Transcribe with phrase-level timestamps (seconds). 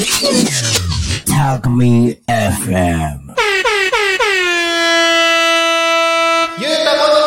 [0.00, 3.20] Talk Me FM.
[6.58, 7.20] ゆうたこの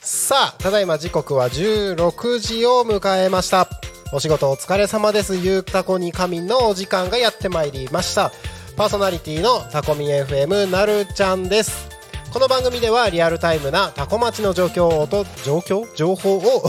[0.00, 3.68] さあただいま時刻は16時を迎えました。
[4.12, 5.36] お仕事お疲れ様です。
[5.36, 8.32] ゆうたこに神のお時間がやってまいりました。
[8.76, 11.89] パーソナリティのタコミ FM なるちゃんです。
[12.32, 15.92] この番組ではリアルタイムなタコ町の状況をと状況？
[15.96, 16.62] 情報を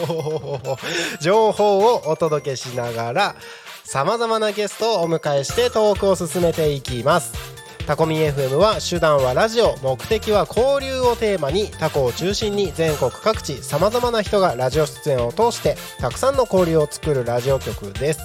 [1.20, 3.34] 情報をお届けしながら
[3.84, 7.32] さまざまなゲストをお迎えしてトークを進めていきます。
[7.86, 18.20] タコミ FM は手段はラジオ目的は交流をテーマにタコを中心に全国各地さまざまな人がラジオ出演を通してたくさんの交流を作るラジオ局です。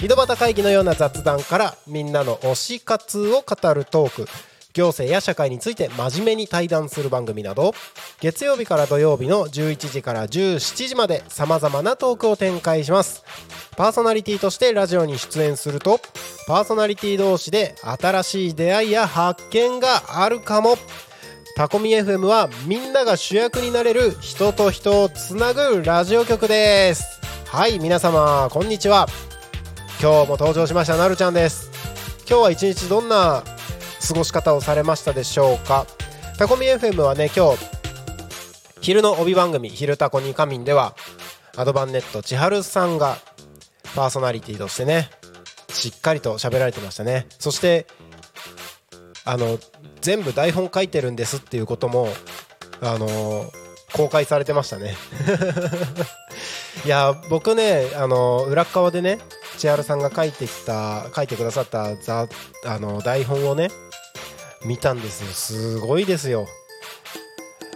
[0.00, 4.28] 井戸端会議のような雑談からみんなの推し活を語るトーク。
[4.76, 7.74] 行政や社会について真面目に対談する番組など
[8.20, 13.24] 月曜日から土曜日の11時から17時までさまざまなトークを展開します。
[13.76, 16.00] パーソナリティとしてラジオに出演すると
[16.46, 20.76] パーソナリティ同士で新しい出会いや発見があるかも。
[21.56, 27.18] タコミ FM はみんなが主役になれる人と人をつなぐラジオ局です。
[27.46, 29.06] はい皆様こんにちは。
[30.02, 31.70] 今日も登場しましたなるちゃんです。
[32.28, 33.42] 今日は一日どんな
[34.06, 35.86] 過ごし方をされましたでしょうか？
[36.38, 37.64] タコミ FM はね今日
[38.80, 40.94] 昼の帯番組「昼タコに仮眠」では
[41.56, 43.16] アドバンネット千春さんが
[43.94, 45.10] パーソナリティとしてね
[45.72, 47.26] しっかりと喋られてましたね。
[47.38, 47.86] そして
[49.24, 49.58] あの
[50.02, 52.08] 全部台本書いてるんですっていうことも
[52.80, 53.50] あの
[53.92, 54.94] 公開されてましたね。
[56.84, 59.18] いや僕ねあの裏側でね
[59.56, 63.70] 千春さんが書いてきた書いてくださったあの台本をね
[64.64, 65.30] 見たんですよ。
[65.30, 66.46] すごいですよ。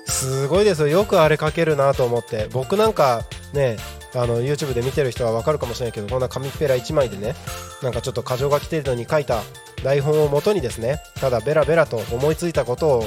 [0.06, 0.88] すごいですよ。
[0.88, 2.48] よくあれ書けるなと思って。
[2.52, 3.22] 僕なんか
[3.52, 3.76] ね
[4.14, 7.34] あの YouTube で見てる人は分かるかもしれないけどこんな紙っぺら1枚でね
[7.82, 9.42] なんかちょっと箇条書き程度に書いた
[9.84, 13.04] 台本をもとにですねただベラベラと思いついたことを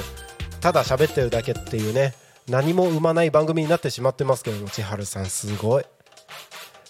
[0.62, 2.14] ただ喋ってるだけっていうね
[2.47, 5.86] 何も生まない番組になってしまってますけども千春さんすごい。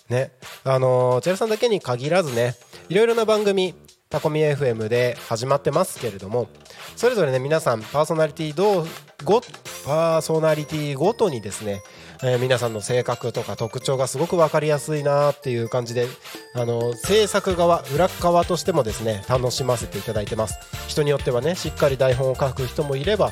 [0.09, 0.31] ね。
[0.63, 2.55] あのー、千春さんだけに限らずね
[2.89, 3.75] いろいろな番組
[4.13, 6.47] タコミ FM で始まってますけれども
[6.95, 8.87] それぞれね皆さんパーソナリティどう
[9.23, 9.41] ご
[9.87, 11.81] パーソナリティごとにですね、
[12.21, 16.05] えー、皆さんの性格とか特徴がすごく分かりやすいなっていう感じで
[16.53, 20.59] あの制作側裏側としてもですね楽しませていただいてます。
[20.87, 23.31] 人によってはねしっかり台本を書く人もいれば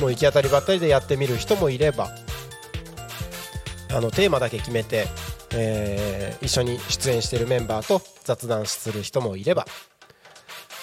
[0.00, 2.14] もう行き当たりばったりでやってみる人もいれば
[3.92, 5.06] あのテーマだけ決めて、
[5.56, 9.66] えー、一緒に出演してるメンバーと雑談する人もいれば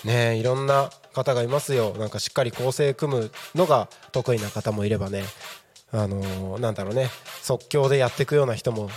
[0.06, 1.94] ねいろんな方がいますよ。
[1.98, 5.24] なんかしっかり構成組むのが得意な方もいればね。
[5.92, 7.10] あのー、なんだろうね。
[7.42, 8.90] 即興でやっていくような人も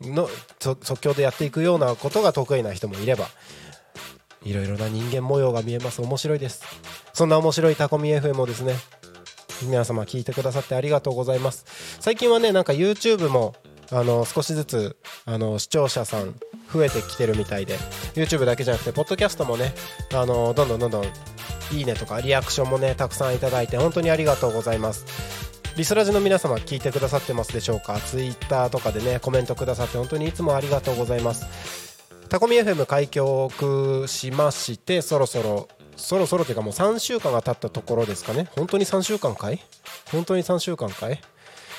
[0.00, 0.28] の
[0.60, 3.28] 即興でやっていくようなことが得意な人もいれば
[4.44, 6.02] いろいろな人間模様が見えます。
[6.02, 6.62] 面白いです。
[7.12, 8.74] そんな面白いタコミ FM をですね
[9.62, 11.64] 皆様聞いてくださってありがとうございます。
[12.00, 13.54] 最近はねなんか YouTube も
[13.90, 16.34] あの少しずつあの視聴者さん
[16.72, 17.76] 増えてきてるみたいで
[18.14, 19.74] YouTube だけじゃなくてポッドキャストもね
[20.14, 21.04] あのどんどんどんどん
[21.76, 25.04] いいねとかリアクションもねたくさんいただいて本当にありがとうございます。
[25.76, 32.06] リスラジの皆様聞いてくださってますでしょうか？Twitter とかでねコメントくださって本当にいつもありがとうございます。
[32.28, 38.48] タコミ FM 開局しましてそろそろそろそろというかもう3週間が経ったところですかね？
[38.56, 39.60] 本当に3週間かい？
[40.12, 41.20] 本当に3週間かい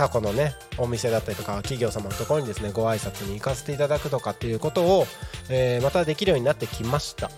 [0.01, 5.05] タコのねお店だったりとか企業様のところにですねご挨拶に行かせていただくとかっていうことを、
[5.47, 7.29] えー、またできるようになってきました。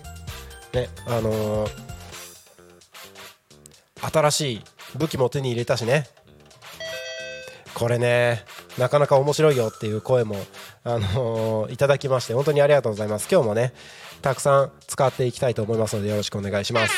[0.72, 1.68] ねあの
[4.00, 4.62] 新しい
[4.96, 6.06] 武器も手に入れたしね。
[7.74, 8.44] これね
[8.78, 10.36] なかなか面白いよっていう声も、
[10.84, 13.28] あのー、いただきまして本当にありがとうございます。
[13.30, 13.74] 今日もね
[14.22, 16.94] たくさん使っていきたいと思いますのでよろしくお願いします。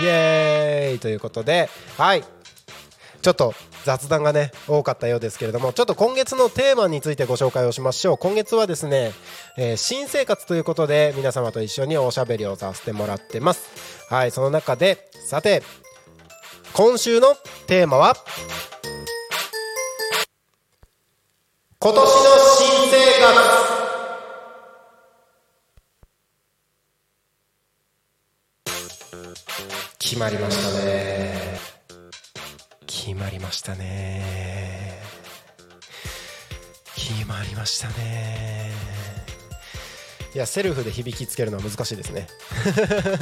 [0.00, 2.24] イエーイということではい。
[3.22, 3.54] ちょっと
[3.84, 8.18] 雑談がね多かったようですけれどもちょっと今月のテーマについてご紹介をしましょう。
[8.18, 9.12] 今月はですね、
[9.56, 13.68] えー、新生活ということで皆様と一緒におしゃべりをさせてもらってます。
[14.08, 15.62] はいその中でさて
[16.72, 17.36] 今週の
[17.66, 18.16] テーマは
[21.78, 22.06] 今年の
[22.58, 23.74] 新生活。
[29.98, 30.83] 決まりましたね。
[33.44, 35.00] ましたね。
[36.96, 38.70] 決まりましたね。
[40.34, 42.26] いやセルフで響きつけるのは難しいですね。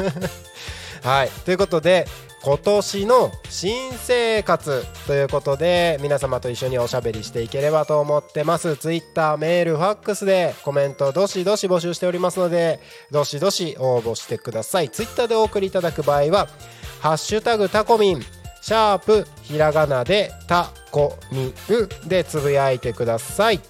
[1.03, 1.31] はい。
[1.45, 2.07] ということで
[2.43, 8.77] 今年の新生活ということで皆様と一緒におしゃべりしていければと思ってます。
[8.77, 12.81] ツイッターメールファックスでコメントどしどし募集しておりますので
[13.11, 14.89] どしどし応募してください。
[14.89, 16.49] ツイッターでお送りいただく場合は
[17.01, 18.25] 「ハッシュタグタコミン」
[18.63, 23.61] シャープひらがなでタコミンでつぶやいてください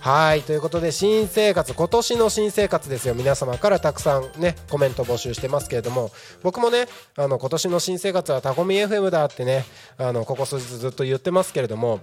[0.00, 3.14] はいということで新生活今年の新生活ですよ。
[3.14, 6.10] 皆様からたくさんねコメント募集してますけれども
[6.42, 6.86] 僕もね
[7.16, 9.64] あの今年の新生活はタコミ FM だってね
[9.98, 12.00] あのここ数日ずっと言ってますけれども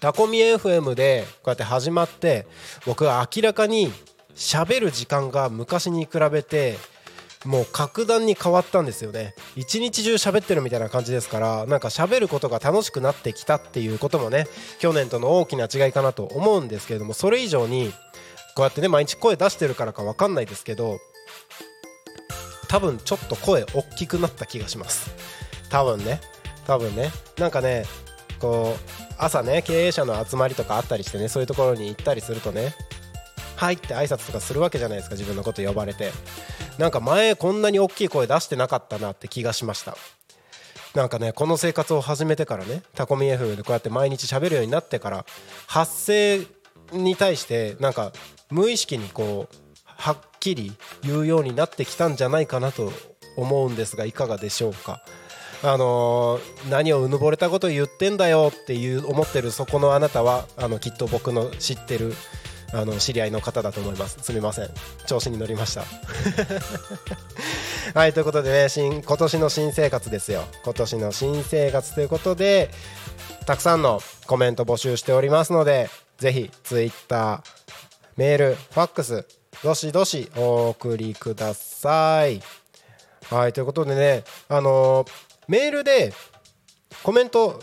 [0.00, 2.46] タコミ FM でこうやって始まって
[2.86, 3.92] 僕は明らかに
[4.36, 6.76] 喋る時間が昔に比べて
[7.44, 9.34] もう格段に変わったんですよね。
[9.56, 14.46] 一日中喋ってるみたいな感じですからなんか喋ることが楽しくなってきたっていうこともね
[14.78, 17.92] 去年との大きな違いかなと思うんですけれどもそれ以上に
[18.54, 20.98] こうやってね毎日声出してるからか分かんないですけど
[22.68, 25.10] 多分ちょっと声大きくなった気がします。
[25.70, 26.20] 多分ね。
[26.66, 27.10] 多分ね。
[27.38, 27.84] なんかね
[28.38, 32.74] こう朝ね経営者の集まりとかあったりしてねそういうところに行ったりするとね
[33.60, 36.12] はいって挨拶とかするわけじゃないですか自分のこと呼ばれて。
[36.78, 39.98] なんか前こんなに大きい声出してなかったなって気がしました。
[40.94, 45.26] なんかねこの生活を始めてからねタコミ FM でこうやって毎日喋るようになってから
[45.66, 46.46] 発声
[46.98, 48.12] に対してなんか
[48.50, 50.72] 無意識にこうはっきり
[51.02, 52.90] 言うようになってきたんじゃないかなと
[53.36, 55.04] 思うんですがいかがでしょうか。
[55.62, 62.14] あのー何をうぬぼれたこと言ってんだよっていう思ってるそこのあなたはあのきっと僕の知ってる
[62.72, 64.18] あの知り合いの方だと思います。
[64.22, 64.70] すみません。
[65.06, 65.84] 調子に乗りました。
[67.94, 70.44] はいということでね新今年の新生活ですよ。
[70.64, 72.70] 今年の新生活ということで
[73.46, 77.42] たくさんのコメント募集しておりますのでぜひ Twitter
[78.16, 79.26] メールファックス
[79.64, 82.42] どしどしお送りください。
[83.30, 86.12] はいということでねあのーメールで
[87.02, 87.60] コメント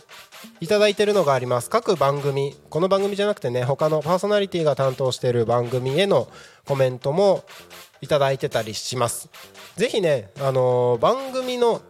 [0.59, 1.69] いただいてるのがあります。
[1.69, 2.55] 各番組。
[2.69, 6.27] この番組じゃなくてね他のパーソナリティが担当している番組への
[6.65, 7.43] コメントも
[8.01, 9.29] いただいてたりします。
[9.75, 11.81] ぜひね、あのー番組の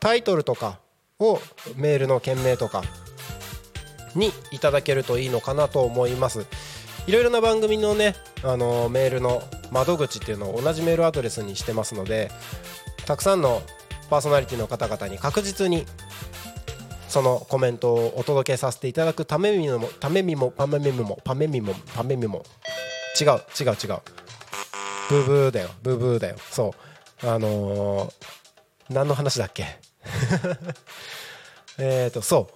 [0.00, 0.78] タイトルとか
[1.18, 1.40] を
[1.76, 2.82] メールの件名とか
[4.14, 6.46] にいただけるといいのかなと思います。
[7.06, 12.30] いろいろな番組のね、あのーメールの窓口っていうのを同じメールアドレスにしてますので
[13.06, 13.60] たくさんの
[14.08, 15.84] パーソナリティの方々に確実に
[17.14, 22.44] そのコメントをお届けさせていただくためにもためにもパメミもパメミもパメミも。
[23.20, 24.00] 違う違う違う。
[25.08, 26.36] ブーブーだよブーブーだよ。
[26.50, 26.74] そ
[27.22, 27.28] う。
[27.28, 28.12] あのー
[28.90, 29.64] 何の話だっけ？
[31.78, 32.54] えっとそう。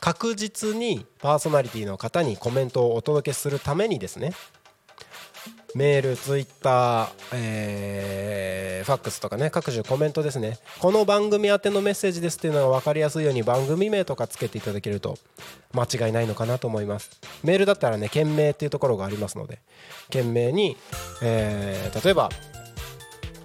[0.00, 4.32] 確実にパーソナリティの方にコメントをお届けするためにですね
[5.74, 10.58] メール、ツイッター、えーファックスとかね各種コメントですね。
[10.80, 15.18] この番組宛てのメッセージですっていうのが分かりやすいように番組名とかつけていただけると
[15.74, 17.10] 間違いないのかなと思います。
[17.44, 19.60] メールだったらね件名っていうところがありますので
[20.08, 20.76] 件名に、
[21.22, 22.30] えー例えば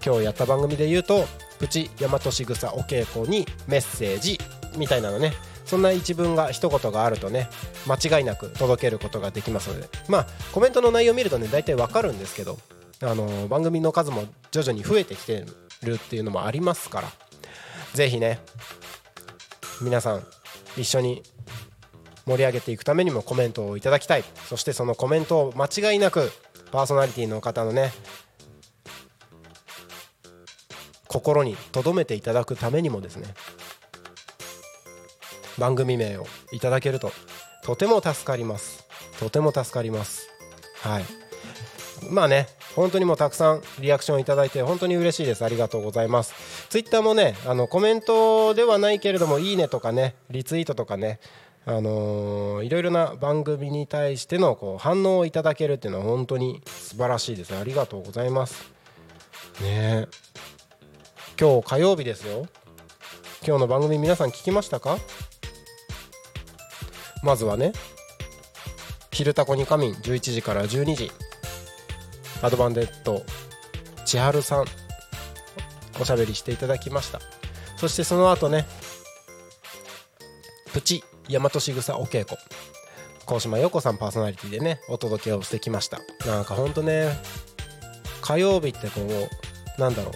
[0.03, 1.25] 今日やった番組で言うと
[1.59, 4.39] プチ大和しぐさお稽古にメッセージ
[4.77, 5.33] みたいなのね
[5.65, 7.49] そんな一文が一言があるとね
[7.87, 9.89] 間違いなく届けることができますので。
[10.07, 12.57] まあコメントの内容を見るとね大体わかるんですけど
[13.01, 15.45] あの番組の数も徐々に増えてきて
[15.83, 17.11] るっていうのもありますから。
[17.93, 18.39] ぜひね
[19.81, 20.25] 皆さん
[20.77, 21.23] 一緒に
[22.25, 24.23] 盛り上げていくためにもコメントをいただきたい。
[24.47, 26.31] そしてそのコメントを間違いなく
[26.71, 27.91] パーソナリティの方のね
[31.07, 33.33] 心に留めていただくためにもですね
[35.57, 37.11] 番組名をいただけると
[37.63, 38.85] とても助かります。
[39.19, 40.27] とても助かります。
[40.81, 41.05] はい。
[42.09, 45.45] まあね本当にもうたくさんリアクションいただいて本当に嬉しいです。
[45.45, 46.67] ありがとうございます。
[46.69, 51.19] ツイッターもねあのコメントではないけれどもいいねとかねリツイートとかね
[51.65, 58.69] あのーいろいろな番組に対してのこう反応をいただけるっていうのは本当に素晴らしいですありがとうございます。
[59.61, 60.07] ね。
[61.39, 62.45] 今日火曜日ですよ。
[63.47, 64.97] 今日の番組皆さん聞きましたか？
[67.23, 67.73] まずはね
[69.11, 71.11] 「昼タコに仮眠」11時から12時。
[72.41, 73.23] アドバンデッド
[74.05, 74.65] 千春さん
[75.99, 77.21] おしゃべりしていただきました。
[77.77, 78.67] そしてその後ね
[80.73, 82.37] プチ大和しぐさお稽古。
[83.25, 85.99] 高島陽子さんパーソナリティでねお届けをしてきました。
[86.27, 87.17] なんかほんとね
[88.21, 89.01] 火曜日ってこ
[89.77, 90.13] うなんだろう。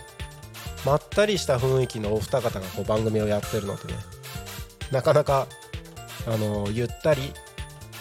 [0.86, 4.00] まったりした雰囲気のお二方がこう番組をやってるのでね
[4.92, 5.48] なかなか
[6.28, 7.34] あのゆったり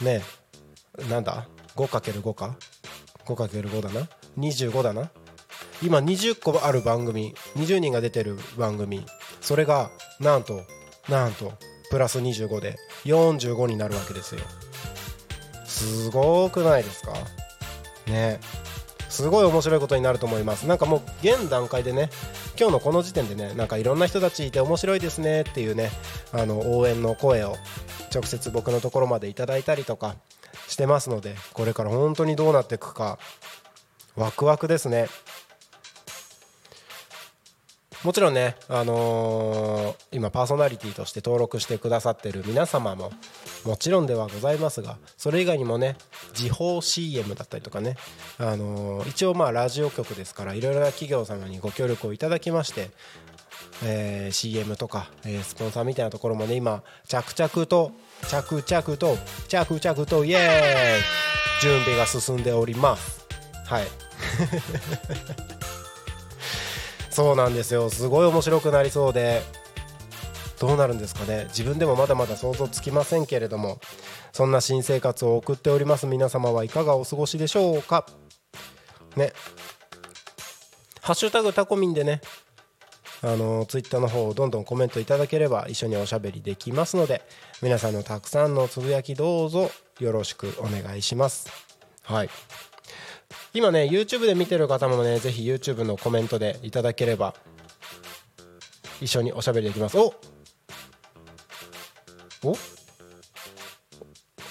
[0.01, 0.21] ね
[1.09, 2.55] なんだ？5×5 か
[3.25, 5.09] 5×5 だな？25だな？
[5.83, 9.05] 今20個ある番組20人が出てる番組
[9.39, 9.89] それが
[10.19, 10.61] なんと
[11.09, 11.53] なんと
[11.89, 14.41] プラス25で45になるわけですよ。
[15.65, 17.13] すごくないですか？
[17.13, 17.19] ね。
[18.07, 18.39] え
[19.11, 20.65] すごい面白いことになると思います。
[20.65, 22.09] なんかもう現段階でね
[22.57, 25.91] 今日のこの時点でねなんかいろんな人たちいて面白いですねっていうね
[26.31, 27.57] あの応援の声を
[28.13, 30.15] 直接僕のところまでいただいたりとか
[30.67, 33.19] してますのでこれから本当にどうなっていくか
[34.15, 35.07] ワクワクですね。
[38.03, 43.11] もちろんね、あのー今パーソナリティとして登録してくださってる皆様も
[43.63, 45.95] もちろんではございますがそれ以外にもね
[46.33, 47.97] 時報 CM だったりとかね、
[48.39, 52.89] あのー一応まあラジオ局ですからいろいろな企業様にご協力をいただきまして、
[53.83, 57.91] えー CM とか、えースポンサーみたいなところもね今着々と
[58.27, 59.17] 着々と
[59.47, 60.41] 着々とイエーイ
[61.61, 63.27] 準備が進んでおります。
[63.65, 63.85] はい。
[67.11, 67.89] そうなんですよ。
[67.89, 69.41] すごい面白くなりそうで。
[70.59, 71.45] どうなるんですかね。
[71.49, 73.79] 自分でもまだまだ想像つきませんけれども。
[74.31, 76.07] そんな新生活を送っております。
[76.07, 78.05] 皆様はいかがお過ごしでしょうか。
[79.15, 79.33] ね。
[81.01, 82.21] ハッシュタグタコミンでね。
[83.23, 87.21] あのツイッターの方どんどんコメントいただければ一緒におしゃべりできますので。
[87.61, 91.49] 皆さんのたくさんのつぶやきどうぞよろしくお願いします。
[92.03, 92.29] はい。
[93.53, 97.35] 今ね YouTube で見てる方もねぜひ YouTube のコメントでいただければ
[99.01, 99.97] 一緒におしゃべりできます。
[99.97, 100.13] お
[102.43, 102.57] お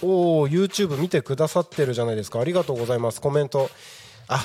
[0.02, 2.40] おー YouTube 見てくださってるじゃないですか。
[2.40, 3.20] ありがとうございます。
[3.20, 3.70] コメント。
[4.28, 4.40] あ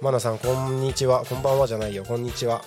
[0.00, 1.24] マナさんこんにちは。
[1.24, 2.04] こんばんはじゃないよ。
[2.04, 2.62] こんにちは。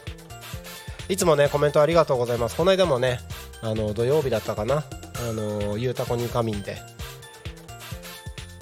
[1.09, 2.55] いつもねコメントありがとうございます。
[2.55, 3.19] この間もね
[3.61, 4.83] あの土曜日だったかな。
[5.27, 6.94] あのゆうたこに仮眠で。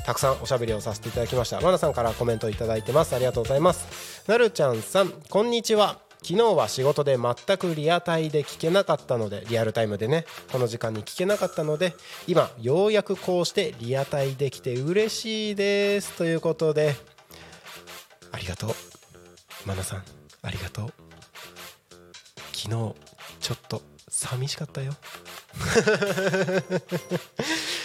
[0.06, 1.62] たくさんおしゃべりをさせていただきました。
[1.62, 3.16] マナさんからコメントいただいてます。
[3.16, 4.24] ありがとうございます。
[4.28, 6.00] なるちゃんさんこんにちは。
[6.22, 11.94] 昨日は仕事で全くリアタイで聞けなかったのでリアルタイムでねこの時間に聞けなかったので
[12.28, 16.14] 今ようやくこうしてリアタイできて嬉しいです。
[16.14, 16.96] ということで
[18.32, 18.70] ありがとう。
[19.66, 20.04] マナさん
[20.42, 20.94] ありがとう。
[22.54, 22.68] 昨日
[23.40, 24.94] ちょっと寂しかったよ。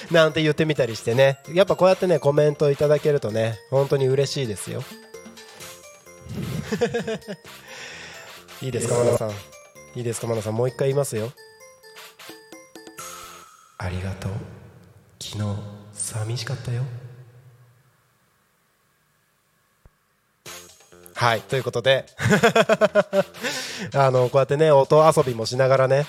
[0.12, 1.38] なんて言ってみたりしてね。
[1.52, 4.82] やっぱこうやってねコメントいただけるとね本当に嬉しいですよ。
[8.62, 9.30] いいですかマナさん。
[9.30, 9.34] い
[10.00, 10.56] いですかマナさん。
[10.56, 11.32] もう一回言いますよ。
[13.78, 14.32] ありがとう。
[15.20, 15.44] 昨日
[15.92, 16.82] 寂しかったよ。
[21.14, 22.06] はいということで。
[23.94, 26.06] あのこうやってね音遊びもしながらね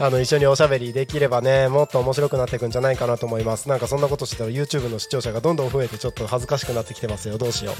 [0.00, 3.68] あの一緒におしゃべりできればねもっと面白くなっていくんじゃないかなと思います。
[3.68, 7.36] なんかそんなことしてたら YouTube の視聴者がどんどん増えてちょっと恥ずかしくなってきてますよ。
[7.36, 7.72] どうしよ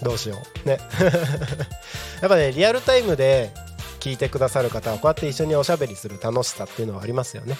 [0.00, 0.04] う。
[0.04, 0.68] どうしよう。
[0.68, 0.78] ね。
[2.22, 3.52] やっぱねリアルタイムで
[4.00, 7.58] 聞いてくださる方はこうやって一緒におしゃべりする楽しさっていうのはありますよね。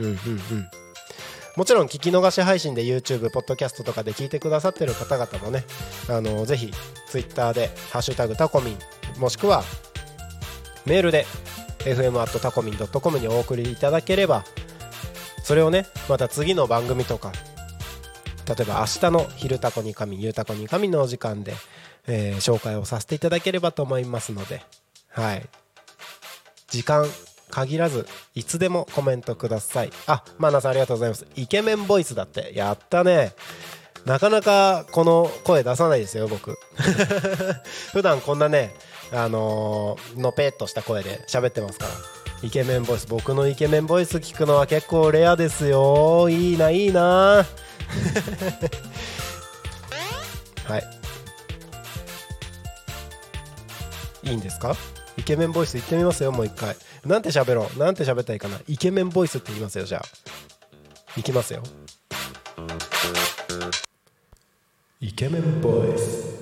[0.00, 0.12] うんうんう
[0.54, 0.68] ん。
[1.56, 5.64] もちろん聞き逃し配信で YouTube、ポッドキャストとかで聞いてくださってる方々もね、
[6.08, 6.70] あのぜひ
[7.08, 8.78] Twitter で「ハッシュタグタコミン」
[9.18, 9.64] もしくは
[10.84, 11.26] メールで
[11.86, 14.44] fm タコミン .com にお送りいただければ
[15.42, 17.32] それをねまた次の番組とか
[18.48, 21.54] 例えば明日の「昼タコに神」「ゆうタコに神」のお時間で、
[22.06, 24.62] えー紹介をさせていただければと思いますので
[25.08, 25.48] はい。
[26.68, 27.06] 時間
[27.50, 29.90] 限らずいつでもコメントください。
[30.06, 31.26] あマナさんありがとうございます。
[31.36, 33.32] イケメンボイスだってやったね。
[34.04, 36.56] なかなかこの声出さないですよ僕。
[37.92, 38.74] 普段こんなね
[39.12, 41.90] あのーのぺっとした声で喋ってますから。
[42.42, 43.06] イケメンボイス。
[43.06, 46.28] 僕のイケメンボイス聞くのは結構レアですよ。
[46.28, 47.46] いいないいな。
[50.66, 50.84] はい。
[54.28, 54.74] いいんですか？
[55.16, 56.76] イケメンボイス言ってみますよもう一回。
[57.04, 57.78] なんて喋ろう？
[57.78, 58.58] なんて喋ったらいいかな？
[58.68, 60.02] イケメンボイスって言いますよじゃあ。
[61.18, 61.62] いきますよ。
[65.00, 66.35] イケメンボイス。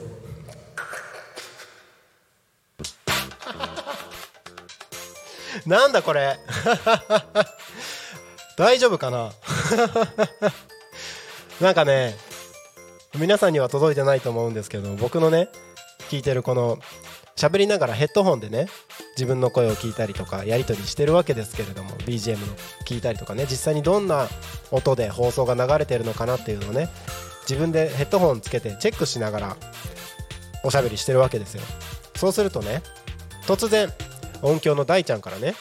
[5.67, 6.39] なんだこれ。
[8.57, 9.33] 大丈夫かな。
[11.61, 12.17] なんかね
[13.17, 15.49] 皆さんには届いてないと思うんですけど僕のね
[16.11, 16.79] 聞いてるこの
[17.37, 18.67] 喋りながらヘッドホンでね
[19.17, 22.47] 自分の声を聞いたりとかやり取りしてるわけですけれども BGM の
[22.87, 24.29] 聞いたりとかね実際にどんな
[24.73, 26.89] 音で放送が流れてるのかなっていうのをね
[27.43, 29.57] 自分でヘッドホンつけてチェックしながら
[30.65, 31.63] おしゃべりしてるわけですよ。
[32.17, 32.83] そうするとね
[33.47, 33.93] 突然
[34.45, 35.55] 音響の大ちゃんからね。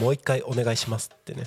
[0.00, 1.44] もう一回お願いしますってね。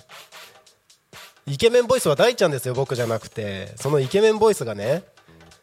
[1.48, 3.74] イケメンボイスは大ちゃんですよ僕じゃなくて。
[3.76, 5.02] そのイケメンボイスがね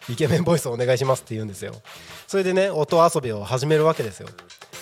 [0.08, 1.74] イケメンボイスお願いしますって言うんですよ。
[2.26, 4.28] それでね音遊びを始めるわけですよ。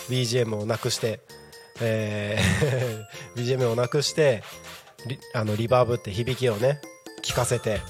[0.08, 1.20] BGM をなくして、
[1.82, 4.42] えー BGM をなくして
[5.06, 6.80] リあのリバーブって響きをね
[7.22, 7.80] 聞かせて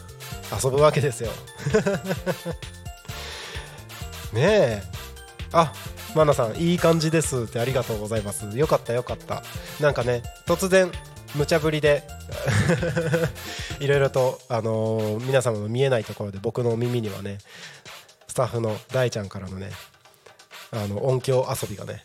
[0.63, 1.31] 遊ぶわけですよ。
[4.35, 4.83] ねえ。
[5.53, 5.73] あ
[6.15, 8.47] マナさんいい感じですってありがとうございます。
[8.57, 9.43] よかったよかった。
[9.81, 10.91] なんかね突然
[11.35, 12.03] 無茶ぶりで
[13.81, 17.39] いろいろと、あのー皆様の見えないところで僕の耳にはね
[18.29, 19.71] スタッフの大ちゃんからのね
[20.71, 22.05] あの音響遊びがね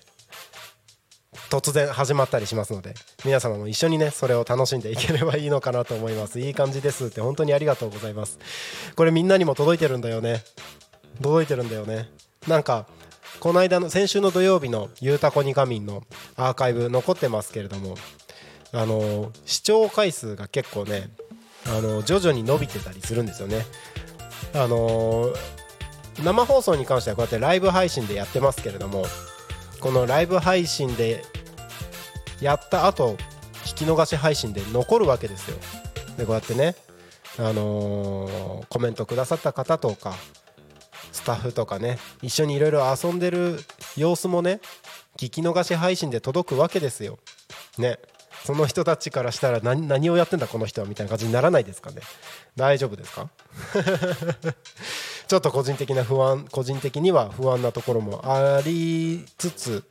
[1.49, 2.93] 突然始まったりしますので
[3.25, 6.39] 皆様も一緒にねそれを楽しんでいければいいのかなと思います。
[6.39, 8.39] いい感じですって本当にありがとうございます。
[8.95, 10.43] これみんなにも届いてるんだよね。
[11.21, 12.09] 届いてるんだよね。
[12.47, 12.87] なんか
[13.39, 16.03] この間の先週の土曜日の「ゆうたこにかみん」の
[16.35, 17.95] アーカイブ残ってますけれども
[18.73, 21.09] あの視聴回数が結構ね
[21.65, 23.65] あの徐々に伸びてたりするんですよね。
[24.53, 25.33] あの
[26.23, 29.05] 生放送に関してはこうやってライブ配信でやってますけれども
[29.79, 31.23] このライブ配信で
[32.41, 33.17] やった後
[33.65, 35.57] 聞き逃し配信で残るわけですよ。
[36.17, 36.75] でこうやってね
[37.37, 40.15] あのーコメントくださった方とか
[41.17, 43.59] スタッフとかね一緒にいろいろ遊んでる
[43.95, 44.59] 様子もね
[45.17, 47.17] 聞き逃し配信で届くわけですよ。
[47.77, 47.99] ね。
[48.45, 52.01] その人たちからしたら何何をやってんだこの人はみたいな感じにならないですかね。
[52.55, 53.29] 大丈夫ですか？
[55.27, 59.83] ちょっと個人的な不安個人的には不安なところもありつつ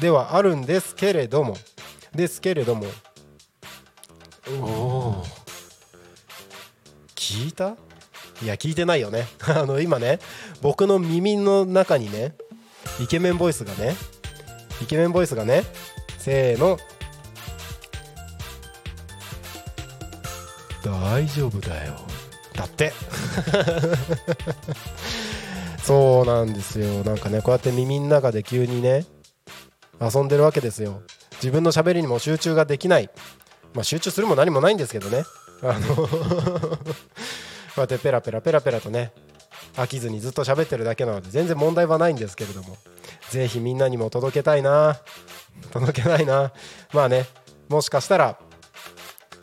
[0.00, 1.56] ではあるんですけれども。
[2.14, 2.86] ですけれども。
[4.50, 5.24] おお
[7.16, 7.76] 聞いた？
[8.42, 9.26] いや聞いてないよね。
[9.46, 10.20] あの今ね
[10.62, 12.34] 僕の耳の中にね
[13.00, 13.96] イケメンボイスがね
[14.80, 15.64] イケメンボイスがね
[16.18, 16.78] せーの。
[20.84, 21.94] 大丈夫だよ。
[22.54, 22.92] だって。
[25.82, 27.02] そうなんですよ。
[27.02, 29.04] なんかねこうやって耳の中で急にね
[30.00, 31.02] 遊んでるわけですよ。
[31.36, 33.10] 自分の喋りにも集中ができない。
[33.74, 35.24] まあ集中するも何もないんですけどね。
[35.62, 36.08] あの
[37.80, 39.12] うやってペラペラペラペラとね
[39.74, 42.76] 飽きずにずっと喋ってるだけなので全然問題はないんですけれども
[43.30, 44.98] ぜひみんなにも届けたいな。
[45.72, 46.52] 届けたいな。
[46.92, 47.26] まあね
[47.68, 48.38] もしかしたら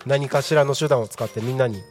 [0.06, 1.82] 何かしらの手段を使ってみんなに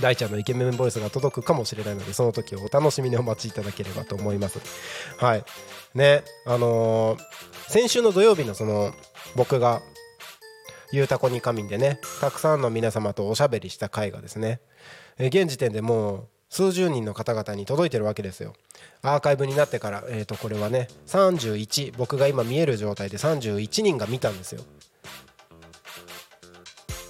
[0.00, 4.60] 大ちゃんのイケメンボイスが届くかもしれないのでその時をお楽しみにお待ちいただければと思います。
[5.18, 5.44] はい。
[5.94, 7.20] ねあのー
[7.68, 8.92] 先週の土曜日のその
[9.34, 9.82] 僕が
[10.92, 14.60] ゆうたこに仮眠でねたくさんの皆様とおしゃべりした回がですね
[15.18, 18.54] 現時点でもう数十人の方々に届いてるわけですよ。
[19.02, 24.62] アーカイブになってからえー、とこれはね31僕が今見える状態で31人が見たんですよ。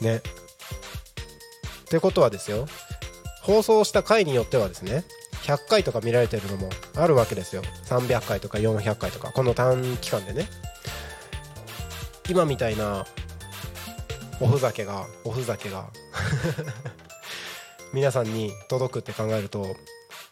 [0.01, 0.17] ね。
[0.17, 0.21] っ
[1.89, 2.67] てことはですよ
[3.43, 5.05] 放送した回によってはですね
[5.45, 7.63] 100回とか見られてるのもあるわけですよ。
[7.85, 10.49] 300回とか400回とかこの短期間でね。
[12.29, 13.07] 今みたいな
[14.41, 15.91] おふざけがおふざけが。
[17.97, 19.75] 皆さんに届くって考えると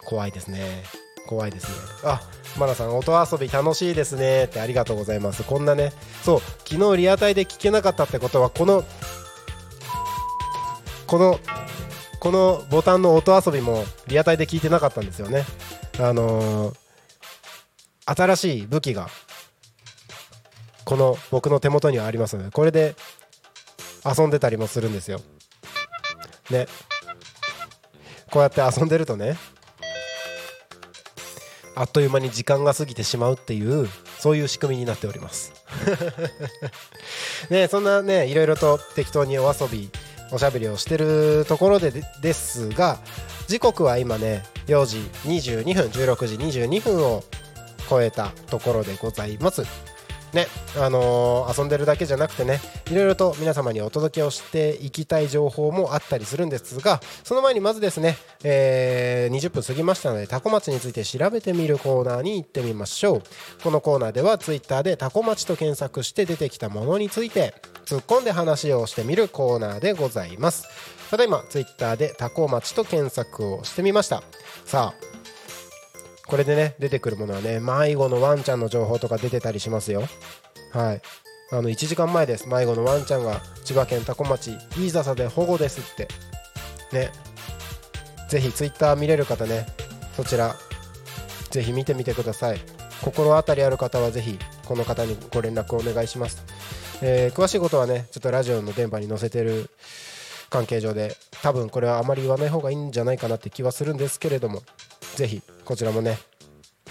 [0.05, 0.83] 怖いですね。
[1.25, 1.73] 怖いですね。
[2.03, 2.21] あ
[2.59, 5.43] マナさん音遊び楽しいですねってありがとうございます。
[5.43, 8.83] こんなねそう昨日リアタイで聞けなかったってことはこの
[11.07, 11.39] この
[12.19, 15.43] このボタンの音遊びもリアタイで聞いてなかったんですよね。
[15.99, 16.75] あのー
[18.07, 19.07] 新しい武器が
[20.83, 22.93] この僕の手元にはありますのでこれで
[24.05, 25.19] 遊んでたりもするんですよ。
[26.51, 26.67] ね。
[28.31, 29.37] こうやって遊んでるとね
[31.75, 35.51] あっという間に時間が過ぎてしまうっていうそういう仕組みになっております。
[37.49, 39.89] ねそんなねいろいろと適当にお遊び
[40.31, 42.97] おしゃべりをしてるところででですが
[43.47, 47.23] 時刻は今ね4時22分16時22分を
[47.89, 49.63] 超えたところでございます。
[50.35, 52.59] ねあのー遊んでるだけじゃなくてね
[52.91, 63.23] いろいろと皆様にお届けをしていきたい情報もあったりするんですがその前にまずですね、えー20分過ぎましたのでタコ町について調べてみるコーナーに行ってみましょう。
[63.63, 67.53] このコーナーではツイッターでタコ町と検索して出てきたものについて
[67.85, 70.67] 突っ込んで話をしてみるコーナーでございます。
[71.09, 74.23] ただいまツイッターでタコ町と検索をしてみました。
[74.65, 75.14] さあ
[76.27, 80.03] これでね出てくるものはね迷子のワンちゃんの情報とか出てたりしますよ。
[80.71, 81.01] はい。
[81.51, 82.47] あの1時間前です。
[82.49, 86.07] 迷子のワンちゃんが千葉県多古町飯笹で保護ですって。
[86.91, 87.11] ね。
[88.29, 89.67] ぜひツイッター見れる方ね。
[90.15, 90.55] そちら
[91.51, 92.59] ぜひ見てみてください。
[93.01, 96.43] 心当たりある方はぜひこの方にご連絡をお願いします、
[97.01, 99.69] えー詳しいことはねちょっとラジオの電波に載せてる
[100.55, 104.61] 関係上で多分これはあまり言わない方がいいんじゃないかなって気はするんですけれども
[105.15, 106.17] ぜひこちらもね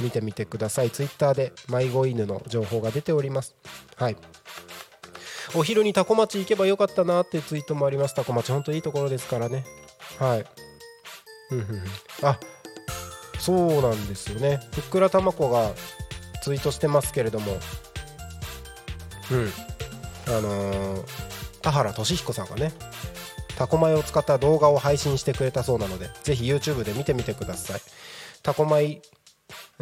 [0.00, 0.90] 見てみてください。
[0.90, 3.54] ツイッターで迷子犬の情報が出ております。
[3.96, 4.16] はい。
[5.54, 8.14] お昼にタコ町行けばよかったなっていうツイートもあります。
[8.14, 9.64] タコ町本当いいところですからね。
[10.18, 10.46] はい。
[11.52, 11.84] うんうんうん。
[12.22, 12.40] あ
[13.38, 14.58] そうなんですよね。
[14.72, 15.70] ふっくらたまこが
[16.42, 17.52] ツイートしてますけれども。
[19.30, 19.52] うん。
[20.26, 21.04] あのー
[21.62, 22.72] 田原俊彦さんがね
[23.56, 27.80] タコ米を使った動画を配信してくれたそうなのでぜひ YouTube で見てみてください。
[28.42, 29.00] タコ米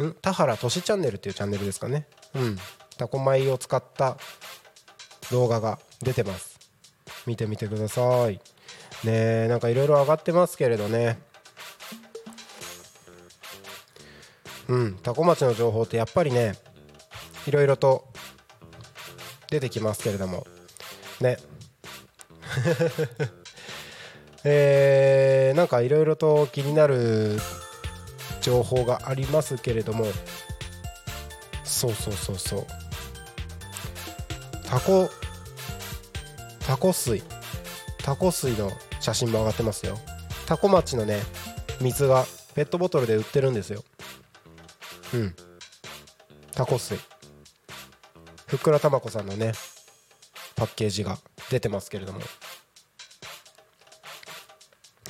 [0.01, 0.13] ん？
[0.21, 2.07] 田原俊チャンネルっていうチャンネルですかね。
[2.35, 2.57] うん。
[2.97, 4.17] タコ米を使った
[5.31, 6.59] 動画が出てます。
[7.25, 8.35] 見てみてください。
[9.03, 9.11] ね
[9.45, 11.19] えなんかいろいろ上がってますけれどね。
[14.67, 14.95] うん。
[14.97, 16.53] タコ町の情報ってやっぱりね
[17.47, 18.07] いろいろと
[19.49, 20.47] 出てきますけれども。
[21.19, 21.37] ね。
[24.45, 27.39] えー、なんかいろいろと気になる
[28.41, 30.05] 情報がありますけれども。
[31.63, 32.67] そうそうそうそう。
[34.65, 35.09] タコ
[36.59, 37.23] タコ水。
[37.99, 39.97] タコ水の写真も上がってますよ。
[40.45, 41.21] タコ町のね
[41.79, 43.83] 水がペットボトルで売ってるんですよ。
[45.13, 45.35] うん。
[46.53, 46.99] タコ水。
[48.47, 49.53] ふっくらたまこさんのね
[50.55, 51.17] パッケージが
[51.49, 52.19] 出てますけれども。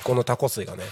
[0.04, 0.84] このタコ水がね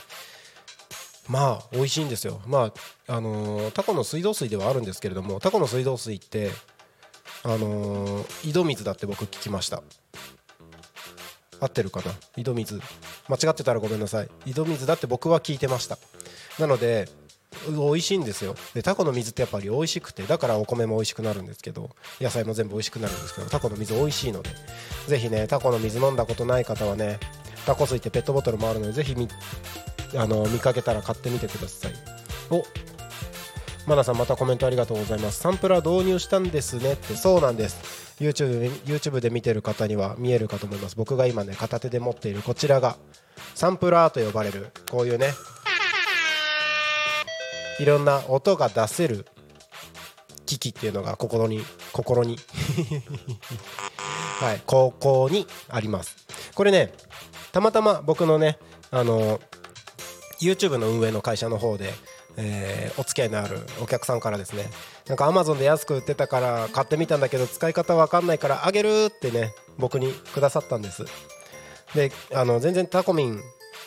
[1.29, 2.41] まあ美味しいんですよ。
[2.47, 2.73] ま
[3.07, 6.51] ああのータコの水道水ではあるんですけれどもタコの水道水って
[7.45, 9.83] あのー井戸水だって僕聞きました。
[11.61, 12.13] 合ってるかな？
[12.37, 12.81] 井戸水。
[13.29, 14.29] 間違ってたらごめんなさい。
[14.47, 15.97] 井戸水だって僕は聞いてました。
[16.59, 17.09] なので
[17.69, 18.57] 美味しいんですよ。
[18.75, 24.51] でタコの水ってやっぱり美味しくてだからお米も美味しくなるんですけど野菜も全部美味しくなるんですけどタコの水美味しいので
[25.07, 27.21] ぜひねタコの水飲んだことない方はね
[27.67, 29.29] タコ水ってペットボトルもあるのでぜひみ
[30.17, 31.93] あの見かけたら買ってみてください。
[32.51, 32.65] お。
[33.87, 35.41] マナさんまたコメントありがとうございます。
[35.41, 37.15] サンプラー導入したんですねって。
[37.15, 38.15] そうなんです。
[38.21, 40.97] YouTube で YouTube で見てる方には見えるかと思います。
[40.97, 42.97] 僕が今ね片手で持っているこちらが
[43.55, 45.33] サンプラーと呼ばれるこういうね。
[47.81, 49.27] いろんな音が出せる
[50.47, 52.39] 機器っていうのが心に心に。
[54.39, 56.17] はいここにあります。
[56.55, 56.93] これね
[57.53, 58.59] たまたま僕のね
[58.91, 59.41] あの
[60.41, 61.93] YouTube の運営の会社の方で、
[62.37, 64.69] えーお付き合いのあるお客さんからですね
[65.07, 71.05] なんか Amazon で安く売ってたから買ってみたんだけど使い方わかんないからあげるってね僕にくださったんです。
[71.95, 73.41] であの全然タコミン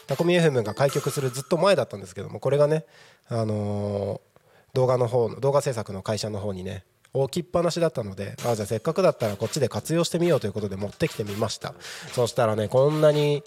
[0.08, 2.86] タコミ FM が開局するずっと前だったんですけどもこれがね、
[3.28, 4.36] あのー
[4.73, 6.84] 動画の方の動画制作の会社の方にね
[7.23, 11.73] 置きっぱなしだったのであじゃあせっかくだったらこっちで活用してみようということで持ってきてみました。
[12.13, 13.43] そしたらねこんなに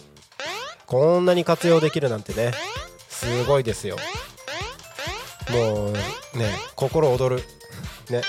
[0.87, 2.53] こんなに活用できるなんてね
[3.09, 3.97] すごいですよ。
[5.51, 6.01] もうね
[6.77, 7.37] 心躍る。
[8.11, 8.23] ね。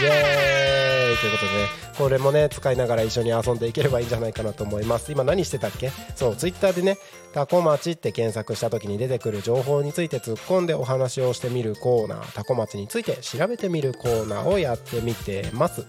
[0.00, 1.16] イエーイ！
[1.18, 5.10] ということでねこれもね使いながら一緒に遊んでいければいいんじゃないかなと思います。
[5.10, 5.90] 今何してたっけ？
[6.14, 6.96] そうツイッターでね
[7.34, 12.32] タコ町って検索した時に出てくる情報について突っ込んでお話をしてみるコーナー。
[12.34, 15.84] タコ町について調べてみるコーナーをやってみてます。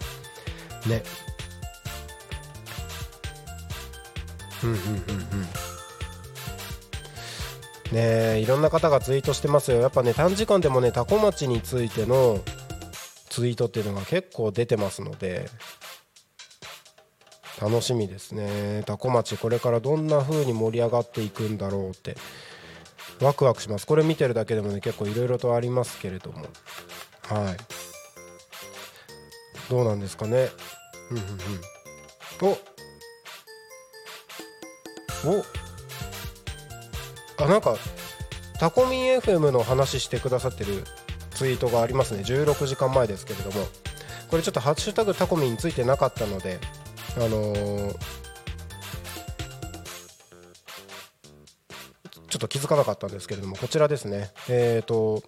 [0.88, 1.04] ね。
[4.64, 4.92] うんうんうんう
[5.36, 5.42] ん。
[7.92, 9.80] ねえいろんな方がツイートしてますよ。
[9.80, 12.40] やっぱね短時間でもねタコ町についての
[13.30, 15.48] ツイートっていうのが結構出てますので。
[17.60, 18.84] 楽しみですね。
[18.86, 22.16] タコ町これからどんな風に盛り上がっていくんだろうって。
[23.22, 23.86] ワクワクします。
[23.86, 26.46] これ見てるだけでもね結構いろいろとありますけれども。
[27.24, 27.58] はい。
[29.70, 30.50] どうなんですかね。
[31.12, 31.26] うんうんう
[32.48, 32.58] ん。
[35.28, 35.38] お。
[35.40, 35.44] お。
[37.44, 37.76] あなんか
[38.60, 40.86] タコミン FM の話してくださってる
[41.32, 42.24] ツイートがありますね。
[42.24, 43.68] 16時間前ですけれども。
[44.30, 46.60] これちょっと「ハッシュタグタコミン」ついてなかったので
[47.20, 47.96] あのー
[52.30, 54.30] ちょっと気づかなかったんですけれどもこちらですね。
[54.50, 55.24] えっ、と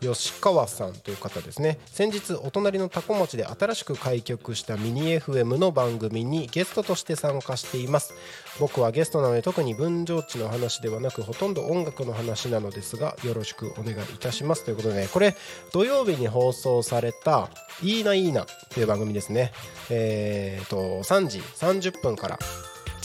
[0.00, 1.78] 吉川さんという方ですね。
[1.86, 8.14] 先日お隣のタコ町で新しく開局したミニ FM の番組にゲストとして参加しています。
[8.58, 14.64] 僕はゲストなので特に分譲地の話ではなくほとんど音楽の話なのですがよろしくお願いいたします。
[14.64, 15.36] ということで、ね、これ
[15.72, 17.50] 土曜日に放送された
[17.82, 19.52] 「いいないいな」という番組ですね。
[19.90, 22.38] えっ、と3時30分から。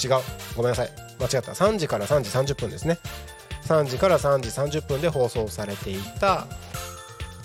[0.03, 0.11] 違う。
[0.55, 0.89] ごめんなさい。
[1.19, 1.53] 間違った。
[1.53, 2.99] 3時から3時30分ですね。
[3.65, 6.45] 3時から3時30分で放送されていた